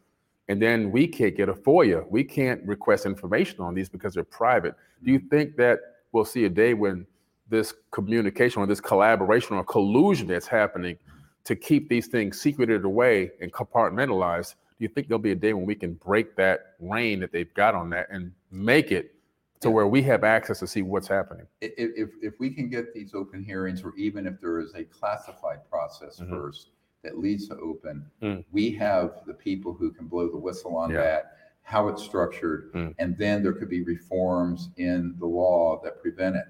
[0.49, 2.09] And then we can't get a FOIA.
[2.09, 4.74] We can't request information on these because they're private.
[5.05, 5.80] Do you think that
[6.12, 7.07] we'll see a day when
[7.49, 10.96] this communication or this collaboration or collusion that's happening
[11.44, 14.55] to keep these things secreted away and compartmentalized.
[14.78, 17.53] do you think there'll be a day when we can break that reign that they've
[17.55, 19.12] got on that and make it
[19.61, 21.46] to where we have access to see what's happening?
[21.62, 24.72] I- i- If, if we can get these open hearings, or even if there is
[24.76, 26.30] a classified process Mhm.
[26.30, 26.70] first
[27.03, 28.44] that leads to open, Mm.
[28.53, 30.99] we have the people who can blow the whistle on Yeah.
[31.03, 32.94] that, how it's structured, Mm.
[32.99, 36.46] and then there could be reforms in the law that prevent it.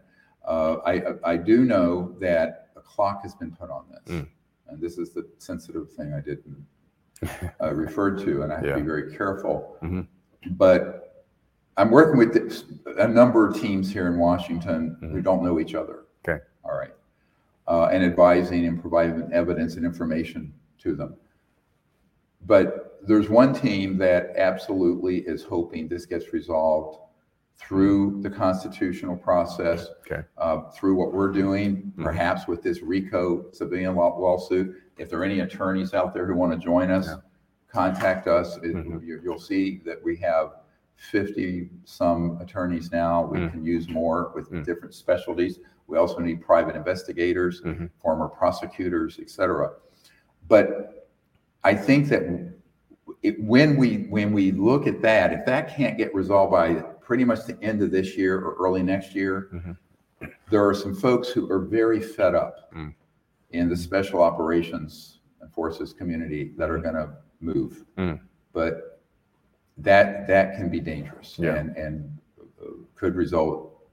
[0.48, 4.14] Uh, I, I do know that a clock has been put on this.
[4.16, 4.28] Mm.
[4.68, 6.56] And this is the sensitive thing I didn't
[7.60, 9.76] uh, refer to, and I have to be very careful.
[9.82, 10.06] Mhm.
[10.52, 11.26] But
[11.76, 12.64] I'm working with this-
[12.96, 15.22] a number of teams here in Washington who Mhm.
[15.22, 16.04] don't know each other.
[16.26, 16.42] Okay.
[16.64, 16.94] All right.
[17.66, 21.14] Uh, and advising and providing evidence and information to them.
[22.46, 27.00] But there's one team that absolutely is hoping this gets resolved
[27.58, 30.22] through the constitutional process, Okay.
[30.38, 32.04] uh, through what we're doing, Mhm.
[32.04, 34.76] perhaps with this RICO civilian law- lawsuit.
[34.96, 37.16] If there are any attorneys out there who want to join us, Yeah.
[37.68, 38.56] contact us.
[38.58, 39.02] It- Mhm.
[39.04, 40.52] you- You'll see that we have
[40.96, 43.26] 50-some attorneys now.
[43.26, 43.50] We Mm.
[43.50, 44.64] can use more with Mm.
[44.64, 45.60] different specialties.
[45.86, 47.90] We also need private investigators, Mhm.
[47.98, 49.72] former prosecutors, et cetera.
[50.48, 51.08] But
[51.64, 52.52] I think that
[53.22, 57.24] it, when we, when we look at that, if that can't get resolved by pretty
[57.24, 60.30] much the end of this year or early next year, Mhm.
[60.50, 62.92] there are some folks who are very fed up Mm.
[63.52, 66.82] in the special operations and forces community that are Mhm.
[66.82, 67.86] gonna move.
[67.96, 68.20] Mm.
[68.52, 69.00] But
[69.78, 71.54] that, that can be dangerous Yeah.
[71.54, 72.12] and, and
[72.94, 73.88] could result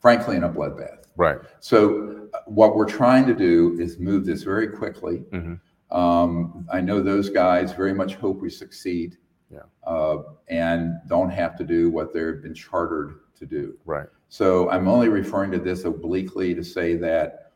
[0.00, 1.04] frankly in a bloodbath.
[1.16, 1.38] Right.
[1.60, 5.24] So uh, what we're trying to do is move this very quickly.
[5.30, 5.60] Mhm.
[5.92, 9.18] Um, I know those guys very much hope we succeed.
[9.50, 9.60] Yeah.
[9.84, 13.76] Uh, and don't have to do what they've been chartered to do.
[13.84, 14.06] Right.
[14.28, 17.52] So I'm only referring to this obliquely to say that,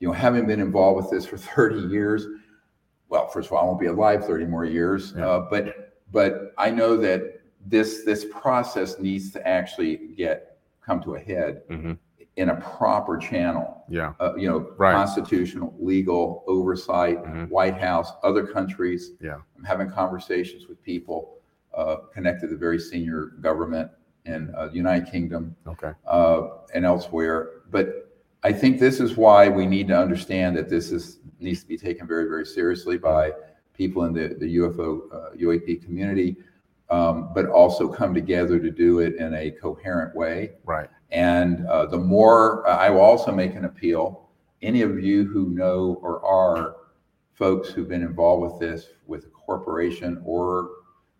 [0.00, 2.26] you know, having been involved with this for 30 years,
[3.08, 5.26] well, first of all, I won't be alive 30 more years, Yeah.
[5.28, 11.14] uh, but but I know that this this process needs to actually get come to
[11.14, 11.96] a head Mhm.
[12.36, 13.84] In a proper channel.
[13.88, 14.14] Yeah.
[14.18, 14.94] Uh, you know, Right.
[14.94, 17.50] constitutional, legal oversight, Mhm.
[17.50, 19.12] White House, other countries.
[19.20, 19.36] Yeah.
[19.56, 21.38] I'm having conversations with people
[21.74, 23.90] uh, connected to very senior government
[24.26, 25.92] in uh, the United Kingdom Okay.
[26.06, 27.62] uh, and elsewhere.
[27.70, 28.12] But
[28.42, 31.78] I think this is why we need to understand that this is needs to be
[31.78, 33.32] taken very, very seriously by
[33.72, 36.36] people in the, the UFO, uh, UAP community,
[36.92, 40.52] um, but also come together to do it in a coherent way.
[40.64, 40.90] Right.
[41.10, 44.28] And uh, the more, I will also make an appeal,
[44.60, 46.76] any of you who know or are
[47.32, 50.70] folks who've been involved with this, with a corporation or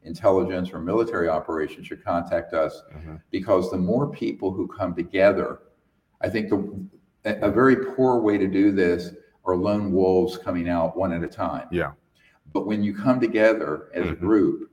[0.05, 3.21] intelligence or military operation should contact us Mhm.
[3.31, 5.61] because the more people who come together,
[6.21, 6.59] I think the,
[7.25, 9.15] a, a very poor way to do this
[9.47, 11.67] are lone wolves coming out one at a time.
[11.73, 11.93] Yeah.
[12.53, 14.21] But when you come together as a Mhm.
[14.21, 14.71] group,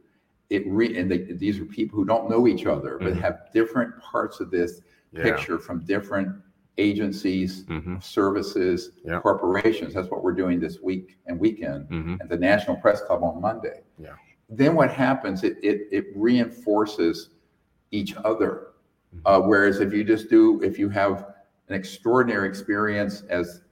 [0.49, 3.19] it re, and they, these are people who don't know each other, but Mhm.
[3.21, 4.81] have different parts of this
[5.11, 5.23] Yeah.
[5.23, 6.29] picture from different
[6.77, 8.01] agencies, Mhm.
[8.01, 9.19] services, Yeah.
[9.19, 9.93] corporations.
[9.93, 12.21] That's what we're doing this week and weekend Mhm.
[12.21, 13.83] at the National Press Club on Monday.
[13.97, 14.13] Yeah.
[14.49, 17.29] Then what happens, it, it, it reinforces
[17.91, 18.67] each other.
[19.15, 19.21] Mhm.
[19.25, 21.35] Uh, whereas if you just do, if you have
[21.67, 23.63] an extraordinary experience as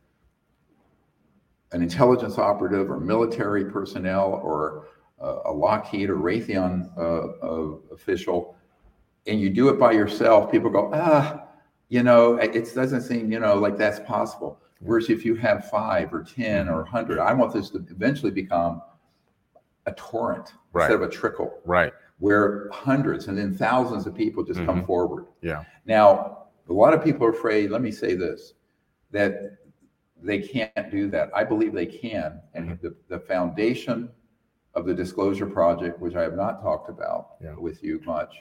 [1.72, 4.86] an intelligence operative or military personnel or
[5.20, 7.02] a Lockheed or Raytheon uh,
[7.46, 8.56] uh, official,
[9.26, 11.44] and you do it by yourself, people go, ah,
[11.90, 14.60] you know, it doesn't seem, you know, like that's possible.
[14.80, 18.82] Whereas if you have five or 10 or 100, I want this to eventually become
[19.88, 20.84] a torrent Right.
[20.92, 21.94] instead of a trickle Right.
[22.20, 24.86] where hundreds and then thousands of people just come Mhm.
[24.86, 25.26] forward.
[25.42, 25.64] Yeah.
[25.86, 28.54] Now, a lot of people are afraid, let me say this,
[29.12, 29.58] that
[30.22, 31.32] they can't do that.
[31.34, 32.42] I believe they can.
[32.54, 32.82] And Mhm.
[32.82, 34.10] the, the foundation
[34.74, 37.56] of the Disclosure Project, which I have not talked about Yeah.
[37.58, 38.36] with you much,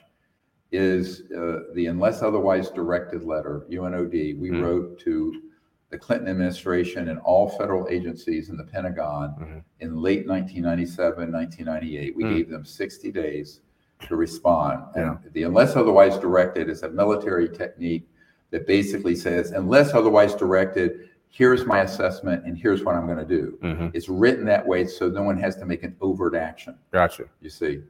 [0.72, 4.62] is uh, the unless otherwise directed letter, UNOD, we Mm.
[4.62, 5.42] wrote to
[5.90, 9.62] the Clinton administration and all federal agencies in the Pentagon Mhm.
[9.80, 12.16] in late 1997, 1998.
[12.16, 12.34] We Mm.
[12.34, 13.60] gave them 60 days
[14.00, 14.82] to respond.
[14.96, 15.18] Yeah.
[15.24, 18.08] And the unless otherwise directed is a military technique
[18.50, 23.24] that basically says, unless otherwise directed, here's my assessment and here's what I'm going to
[23.24, 23.58] do.
[23.62, 23.90] Mhm.
[23.94, 27.24] It's written that way so no one has to make an overt action, Gotcha.
[27.40, 27.82] you see.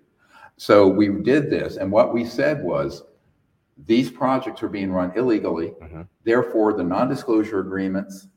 [0.57, 3.05] So we did this, and what we said was,
[3.87, 5.75] these projects are being run illegally.
[5.83, 6.09] Mhm.
[6.25, 8.29] Therefore, the non-disclosure agreements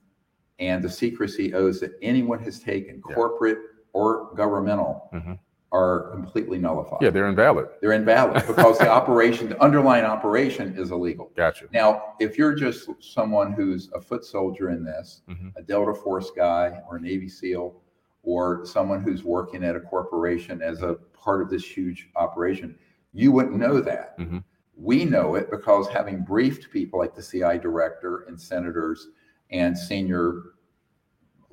[0.59, 3.15] and the secrecy oaths that anyone has taken, Yeah.
[3.15, 3.57] corporate
[3.93, 5.39] or governmental, Mhm.
[5.71, 6.99] Are completely nullified.
[7.01, 7.67] Yeah, they're invalid.
[7.81, 11.31] They're invalid because the operation, the underlying operation is illegal.
[11.35, 11.65] Gotcha.
[11.71, 15.53] Now, if you're just someone who's a foot soldier in this, Mhm.
[15.55, 17.81] a Delta Force guy or a Navy SEAL,
[18.23, 22.75] or someone who's working at a corporation as a part of this huge operation.
[23.13, 24.17] You wouldn't know that.
[24.17, 24.43] Mhm.
[24.75, 29.09] We know it because having briefed people like the CI director and senators
[29.51, 30.41] and senior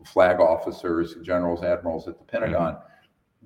[0.04, 2.78] flag officers, generals, admirals at the Pentagon,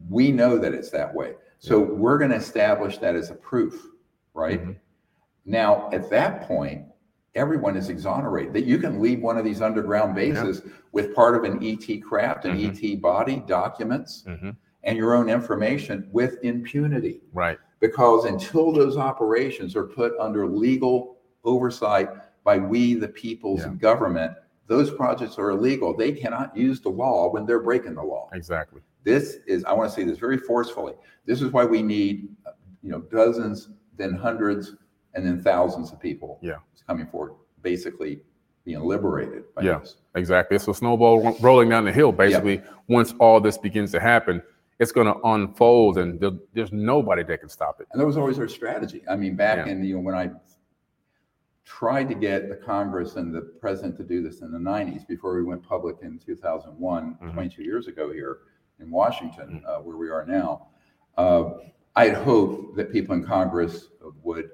[0.08, 1.34] we know that it's that way.
[1.58, 3.86] So we're going to establish that as a proof,
[4.32, 4.64] right?
[4.64, 4.76] Mhm.
[5.44, 6.86] Now, at that point,
[7.34, 8.54] everyone is exonerated.
[8.54, 12.44] That you can leave one of these underground bases with part of an ET craft,
[12.46, 12.82] an Mhm.
[12.82, 14.56] ET body, documents, Mhm.
[14.84, 17.20] and your own information with impunity.
[17.32, 17.58] Right.
[17.78, 22.08] Because until those operations are put under legal oversight
[22.42, 23.74] by we, the people's Yeah.
[23.74, 24.32] government,
[24.70, 25.96] those projects are illegal.
[25.96, 28.30] They cannot use the law when they're breaking the law.
[28.32, 28.80] Exactly.
[29.02, 30.94] This is, I want to say this very forcefully.
[31.26, 33.68] This is why we need, uh, you know, dozens,
[33.98, 34.76] then hundreds,
[35.14, 36.38] and then thousands of people.
[36.40, 36.58] Yeah.
[36.86, 38.22] Coming forward, basically
[38.64, 39.80] being liberated by Yeah.
[39.80, 39.96] this.
[40.14, 40.54] Exactly.
[40.54, 42.12] It's a snowball rolling down the hill.
[42.12, 44.40] Basically, once all this begins to happen,
[44.78, 46.20] it's going to unfold, and
[46.54, 47.88] there's nobody that can stop it.
[47.92, 49.02] And that was always our strategy.
[49.10, 49.72] I mean, back Yeah.
[49.72, 50.30] in, you know, when I
[51.64, 55.34] tried to get the Congress and the president to do this in the 90s before
[55.36, 57.32] we went public in 2001, Mhm.
[57.32, 58.38] 22 years ago here
[58.78, 60.68] in Washington, uh, where we are now.
[61.16, 61.50] Uh,
[61.96, 63.88] I had hoped that people in Congress
[64.22, 64.50] would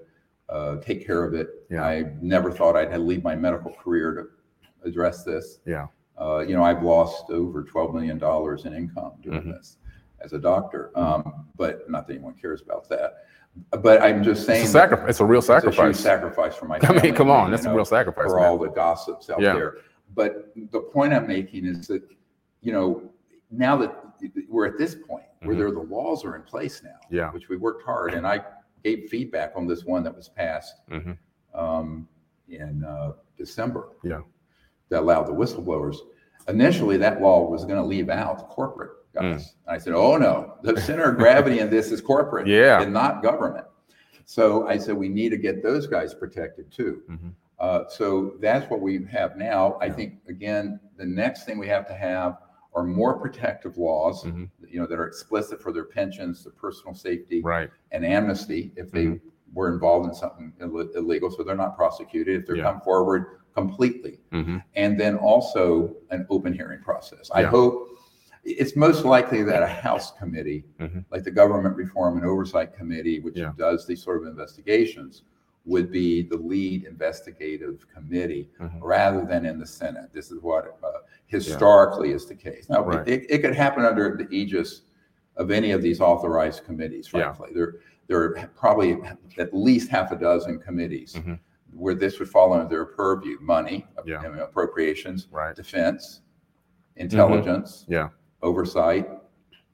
[0.49, 1.67] uh, take care of it.
[1.69, 1.85] Yeah.
[1.85, 5.59] I never thought I'd leave my medical career to address this.
[5.67, 5.89] Yeah.
[6.17, 8.17] Uh, you know, I've lost over $12 million
[8.65, 9.55] in income doing Mhm.
[9.57, 9.79] this
[10.21, 13.25] as a doctor, um, but not that anyone cares about that.
[13.71, 14.61] But I'm just saying.
[14.63, 15.09] It's a sacrifice.
[15.11, 16.01] It's a real it's a huge sacrifice.
[16.01, 18.27] sacrifice for my I mean, come on, that's you a real sacrifice.
[18.27, 18.45] For man.
[18.49, 19.55] all the gossips out Yeah.
[19.55, 19.77] there.
[20.15, 22.03] But the point I'm making is that,
[22.63, 23.11] you know,
[23.51, 23.95] now that
[24.49, 25.59] we're at this point where Mhm.
[25.59, 26.99] there, the laws are in place now.
[27.11, 27.31] Yeah.
[27.33, 28.45] Which we worked hard, and I
[28.85, 31.17] gave feedback on this one that was passed Mhm.
[31.55, 32.09] um,
[32.49, 33.89] in uh, December.
[34.03, 34.21] Yeah.
[34.91, 35.97] That allowed the whistleblowers.
[36.49, 39.55] Initially, that law was going to leave out corporate guys.
[39.67, 42.81] And I said, oh, no, the center of gravity in this is corporate Yeah.
[42.83, 43.67] and not government.
[44.25, 47.03] So I said, we need to get those guys protected too.
[47.09, 47.33] Mhm.
[47.59, 49.79] Uh, so that's what we have now.
[49.81, 52.39] I think, again, the next thing we have to have
[52.75, 54.51] are more protective laws, Mhm.
[54.69, 57.71] you know, that are explicit for their pensions, their personal safety, Right.
[57.93, 59.21] and amnesty if they Mhm.
[59.55, 62.65] were involved in something Ill- illegal, so they're not prosecuted, if they Yeah.
[62.65, 64.21] come forward completely.
[64.33, 64.63] Mhm.
[64.75, 67.31] And then also an open hearing process.
[67.33, 67.89] I hope,
[68.47, 71.05] it's most likely that a House committee, Mhm.
[71.11, 73.53] like the Government Reform and Oversight Committee, which Yeah.
[73.59, 75.25] does these sort of investigations,
[75.65, 78.79] would be the lead investigative committee Mhm.
[78.81, 80.13] rather than in the Senate.
[80.13, 80.89] This is what uh,
[81.27, 82.69] historically is the case.
[82.71, 83.07] Now, Right.
[83.09, 84.83] it, it could happen under the aegis
[85.37, 87.35] of any of these authorized committees, Yeah.
[87.53, 87.75] There,
[88.07, 88.97] there are probably
[89.39, 91.41] at least half a dozen committees Mhm.
[91.75, 94.23] where this would fall under their purview, money, Yeah.
[94.41, 95.55] appropriations, Right.
[95.57, 96.23] defense,
[96.95, 98.11] intelligence, Yeah.
[98.43, 99.09] Oversight,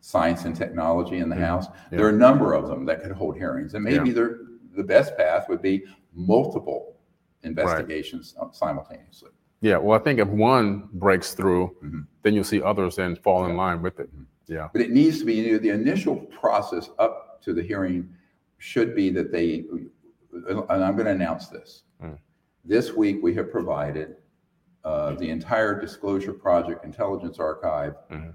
[0.01, 1.37] science and technology in the.
[1.37, 1.67] House.
[1.91, 1.99] Yeah.
[1.99, 4.41] There are a number of them that could hold hearings, and maybe they're,
[4.77, 5.85] the best path would be
[6.15, 6.97] multiple
[7.43, 9.31] investigations simultaneously.
[9.61, 9.77] Yeah.
[9.79, 12.07] Well, I think if one breaks through, Mhm.
[12.23, 14.15] then you'll see others then fall in line with it.
[14.17, 14.27] Mhm.
[14.47, 14.69] Yeah.
[14.73, 18.09] But it needs to be, you know, the initial process up to the hearing
[18.59, 19.65] should be that they,
[20.49, 21.85] and I'm going to announce this.
[22.03, 22.19] Mm.
[22.65, 24.17] This week, we have provided
[24.85, 28.35] uh, the entire Disclosure Project Intelligence Archive Mhm.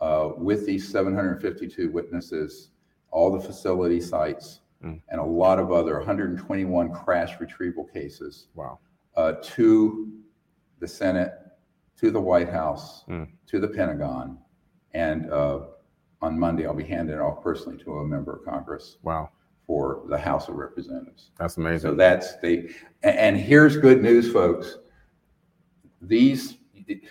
[0.00, 2.70] Uh, with these 752 witnesses,
[3.10, 5.00] all the facility sites, Mm.
[5.08, 8.78] and a lot of other 121 crash retrieval cases Wow.
[9.16, 10.12] uh, to
[10.80, 11.32] the Senate,
[11.96, 13.26] to the White House, Mm.
[13.46, 14.38] to the Pentagon,
[14.92, 15.60] and uh,
[16.20, 19.30] on Monday I'll be handing it off personally to a member of Congress Wow.
[19.66, 21.30] for the House of Representatives.
[21.38, 21.90] That's amazing.
[21.92, 22.68] So that's the,
[23.02, 24.76] and here's good news, folks.
[26.02, 26.58] These,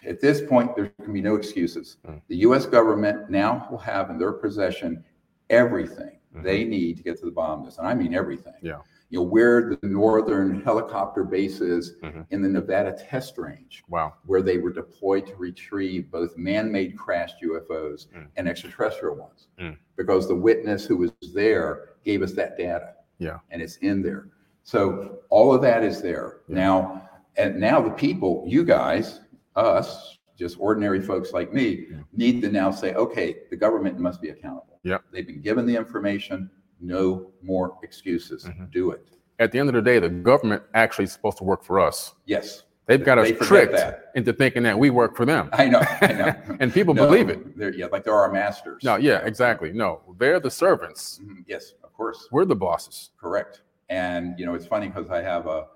[0.06, 1.98] at this point, there can be no excuses.
[2.08, 2.22] Mm.
[2.28, 5.04] The US government now will have in their possession
[5.50, 6.12] everything
[6.44, 8.54] they need to get to the bottom of this, and I mean everything.
[8.58, 8.66] Mm-hmm.
[8.68, 8.80] Yeah.
[9.10, 12.26] You know, where the northern helicopter base is Mhm.
[12.32, 14.16] in the Nevada test range, Wow.
[14.26, 18.28] where they were deployed to retrieve both man-made crashed UFOs Mm.
[18.36, 19.48] and extraterrestrial ones.
[19.60, 19.78] Mm.
[19.96, 22.96] Because the witness who was there gave us that data.
[23.20, 23.40] Yeah.
[23.50, 24.28] And it's in there.
[24.64, 26.42] So all of that is there.
[26.50, 26.56] Yeah.
[26.56, 29.22] Now, and now the people, you guys,
[29.56, 34.30] us, just ordinary folks like me, need to now say, okay, the government must be
[34.30, 34.80] accountable.
[34.84, 34.98] Yeah.
[35.12, 36.50] They've been given the information,
[36.82, 38.44] no more excuses.
[38.46, 38.72] Mhm.
[38.72, 39.08] Do it.
[39.40, 42.14] At the end of the day, the government actually is supposed to work for us.
[42.26, 42.64] Yes.
[42.88, 44.12] They've got us They forget tricked that.
[44.14, 45.50] into thinking that we work for them.
[45.54, 46.34] I know, I know.
[46.60, 47.58] and people No, believe it.
[47.58, 48.84] They're, yeah, like they're our masters.
[48.84, 49.72] No, yeah, exactly.
[49.74, 51.20] No, they're the servants.
[51.24, 52.28] Mhm, Yes, of course.
[52.32, 53.10] We're the bosses.
[53.20, 53.64] Correct.
[53.90, 55.68] And, you know, it's funny because I have a,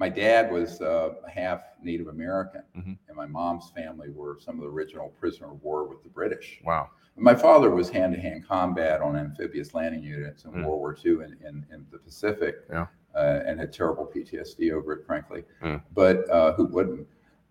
[0.00, 2.96] my dad was uh, half Native American, Mhm.
[3.06, 6.60] and my mom's family were some of the original prisoner of war with the British.
[6.64, 6.88] Wow.
[7.16, 10.64] My father was hand-to-hand combat on amphibious landing units in Mm.
[10.64, 12.86] World War II in, in, in the Pacific, Yeah.
[13.14, 15.44] uh, and had terrible PTSD over it, frankly.
[15.62, 15.82] Mm.
[15.92, 17.06] But uh, who wouldn't?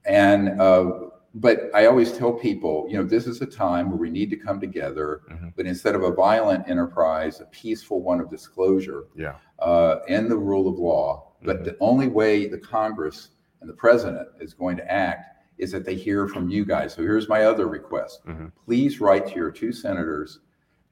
[0.05, 4.09] And uh, but I always tell people, you know, this is a time where we
[4.09, 5.21] need to come together.
[5.29, 5.53] Mhm.
[5.55, 9.35] But instead of a violent enterprise, a peaceful one of disclosure Yeah.
[9.59, 11.28] uh, and the rule of law.
[11.43, 13.29] But the only way the Congress
[13.61, 16.93] and the president is going to act is that they hear from you guys.
[16.93, 18.25] So here's my other request.
[18.25, 18.51] Mhm.
[18.65, 20.39] Please write to your two senators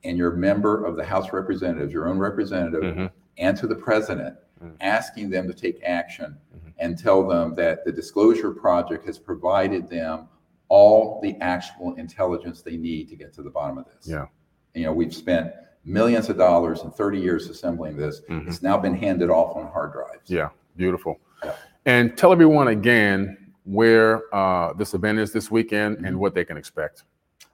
[0.03, 3.11] and your member of the House of Representatives, your own representative, Mhm.
[3.37, 4.75] and to the president, Mhm.
[4.81, 6.73] asking them to take action Mhm.
[6.79, 10.27] and tell them that the Disclosure Project has provided them
[10.69, 14.07] all the actual intelligence they need to get to the bottom of this.
[14.07, 14.25] Yeah.
[14.73, 15.53] You know, we've spent
[15.91, 18.21] millions of dollars and 30 years assembling this.
[18.29, 18.47] Mhm.
[18.47, 20.29] It's now been handed off on hard drives.
[20.29, 21.19] Yeah, beautiful.
[21.43, 21.53] Yeah.
[21.85, 26.19] And tell everyone again where uh, this event is this weekend and Mhm.
[26.19, 27.03] what they can expect.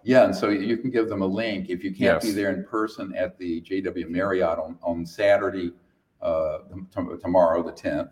[0.04, 1.70] Yeah, and so you can give them a link.
[1.70, 5.74] If you can't be there in person at the JW Marriott on, on Saturday,
[6.22, 6.58] uh,
[6.92, 8.10] tom- tomorrow, the 10th,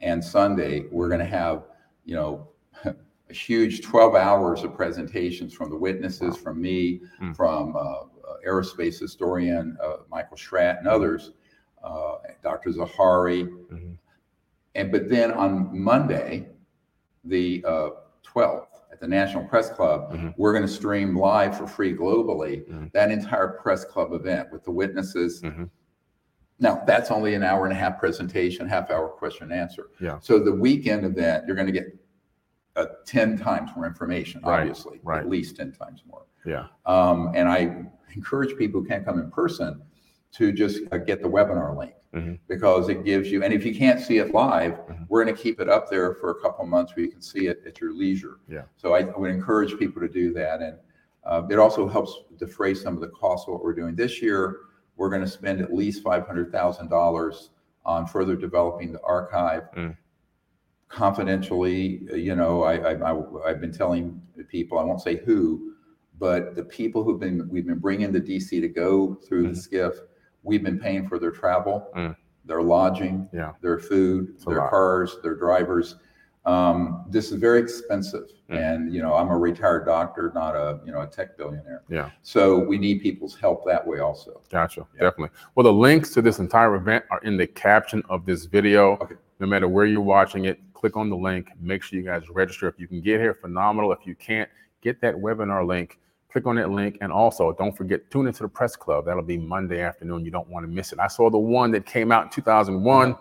[0.00, 1.64] and Sunday, we're going to have,
[2.04, 2.48] you know,
[2.84, 2.94] a
[3.32, 7.34] huge 12 hours of presentations from the witnesses, from me, Mm.
[7.34, 8.04] from uh,
[8.46, 11.32] aerospace historian uh, Michael Schratt and others,
[11.82, 12.70] uh, Dr.
[12.70, 13.46] Zahari.
[13.72, 13.96] Mhm.
[14.74, 16.48] And but then on Monday,
[17.24, 17.90] the uh,
[18.24, 20.34] 12th, at the National Press Club, Mhm.
[20.36, 22.92] we're going to stream live for free globally Mhm.
[22.92, 25.42] that entire press club event with the witnesses.
[25.42, 25.70] Mhm.
[26.58, 29.88] Now, that's only an hour and a half presentation, half hour question and answer.
[30.00, 30.18] Yeah.
[30.20, 31.98] So the weekend event, you're going to get
[32.74, 35.20] uh, 10 times more information, Right, obviously, right.
[35.20, 36.22] at least 10 times more.
[36.44, 36.66] Yeah.
[36.86, 37.84] Um, and I
[38.14, 39.82] encourage people who can't come in person
[40.32, 42.38] to just uh, get the webinar link Mhm.
[42.48, 45.06] because it gives you, and if you can't see it live, Mhm.
[45.08, 47.46] we're going to keep it up there for a couple months where you can see
[47.48, 48.38] it at your leisure.
[48.48, 48.62] Yeah.
[48.76, 50.60] So I would encourage people to do that.
[50.62, 50.76] And
[51.24, 54.60] uh, it also helps defray some of the costs of what we're doing this year.
[54.96, 57.50] We're going to spend at least $500,000
[57.84, 59.64] on further developing the archive.
[59.76, 59.96] Mm.
[60.88, 65.72] Confidentially, you know, I, I, I, I've been telling people, I won't say who,
[66.18, 69.56] but the people who've been, we've been bringing to DC to go through the Mhm.
[69.56, 69.94] SCIF,
[70.42, 72.16] we've been paying for their travel, Mm.
[72.44, 73.52] their lodging, Yeah.
[73.60, 75.96] their food, It's their cars, their drivers.
[76.44, 78.28] Um, this is very expensive.
[78.50, 78.56] Mm.
[78.56, 81.82] And, you know, I'm a retired doctor, not a, you know, a tech billionaire.
[81.88, 82.10] Yeah.
[82.22, 84.40] So we need people's help that way also.
[84.50, 84.84] Gotcha.
[84.96, 85.02] Yeah.
[85.02, 85.30] Definitely.
[85.54, 88.94] Well, the links to this entire event are in the caption of this video.
[88.94, 89.14] Okay.
[89.38, 91.48] No matter where you're watching it, click on the link.
[91.60, 92.66] Make sure you guys register.
[92.66, 93.92] If you can get here, phenomenal.
[93.92, 94.50] If you can't,
[94.82, 95.98] get that webinar link.
[96.30, 96.98] Click on that link.
[97.00, 99.06] And also, don't forget, tune into the press club.
[99.06, 100.24] That'll be Monday afternoon.
[100.24, 100.98] You don't want to miss it.
[100.98, 103.16] I saw the one that came out in 2001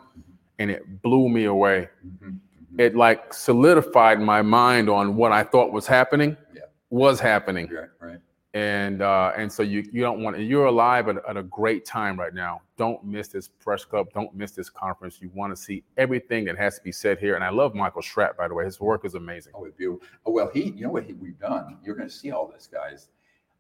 [0.60, 1.90] and it blew me away.
[2.06, 2.34] Mhm,
[2.74, 2.80] mhm.
[2.80, 6.62] It like solidified my mind on what I thought was happening, Yeah.
[6.90, 8.20] was happening Right, right.
[8.54, 12.20] And uh, and so you you don't want you're alive at, at a great time
[12.20, 12.62] right now.
[12.78, 14.08] Don't miss this press club.
[14.14, 15.22] Don't miss this conference.
[15.22, 17.36] You want to see everything that has to be said here.
[17.36, 18.66] And I love Michael Schratt, by the way.
[18.66, 19.54] His work is amazing.
[19.56, 20.06] Oh, beautiful.
[20.26, 21.78] Oh, well, he, you know what he, we've done?
[21.84, 23.10] You're going to see all this, guys.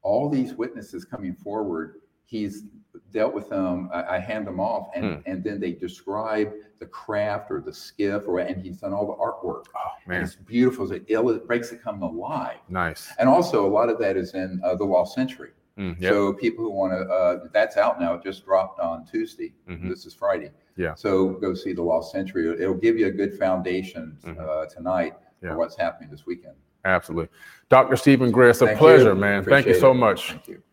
[0.01, 2.01] All these witnesses coming forward,
[2.31, 2.63] he's
[3.11, 3.89] dealt with them.
[3.93, 5.19] I, I hand them off, and, Hmm.
[5.25, 9.13] and then they describe the craft or the skiff, or and he's done all the
[9.13, 9.65] artwork.
[9.75, 10.89] Oh And man, it's beautiful.
[10.91, 12.57] It, it breaks it come alive.
[12.69, 13.11] nice.
[13.19, 15.51] And also, a lot of that is in uh, the Lost Century.
[15.77, 16.11] Mm, yep.
[16.11, 18.13] So people who want to, uh, that's out now.
[18.15, 19.53] It just dropped on Tuesday.
[19.69, 19.89] Mhm.
[19.89, 20.51] This is Friday.
[20.77, 20.95] Yeah.
[20.95, 22.49] So go see the Lost Century.
[22.61, 24.39] It'll, give you a good foundation Mhm.
[24.39, 25.49] uh, tonight Yeah.
[25.51, 26.55] for what's happening this weekend.
[26.85, 27.29] Absolutely.
[27.69, 27.95] Dr.
[27.95, 29.15] Steven Greer, it's a Thank pleasure, you.
[29.15, 29.43] man.
[29.43, 29.95] Thank you Appreciate so it.
[29.95, 30.31] much.
[30.31, 30.63] Thank you.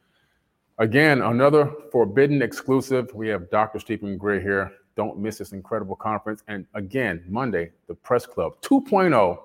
[0.80, 3.12] Again, another forbidden exclusive.
[3.12, 3.80] We have Dr.
[3.80, 4.72] Steven Greer here.
[4.96, 6.44] Don't miss this incredible conference.
[6.46, 9.38] And again, Monday, the Press Club 2.0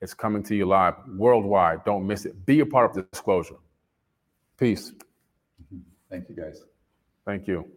[0.00, 1.84] is coming to you live worldwide.
[1.84, 2.44] Don't miss it.
[2.44, 3.56] Be a part of the disclosure.
[4.58, 4.92] Peace.
[6.10, 6.64] Thank you, guys.
[7.24, 7.68] Thank you.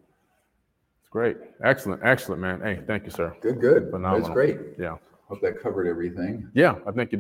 [1.02, 1.38] It's great.
[1.64, 2.02] Excellent.
[2.04, 2.62] Excellent, man.
[2.62, 3.36] Hey, thank you, sir.
[3.42, 3.92] Good, good.
[3.92, 4.22] Phenomenal.
[4.22, 4.58] That's great.
[4.80, 4.98] Yeah.
[5.30, 6.50] Hope that covered everything.
[6.54, 7.16] Yeah, I think you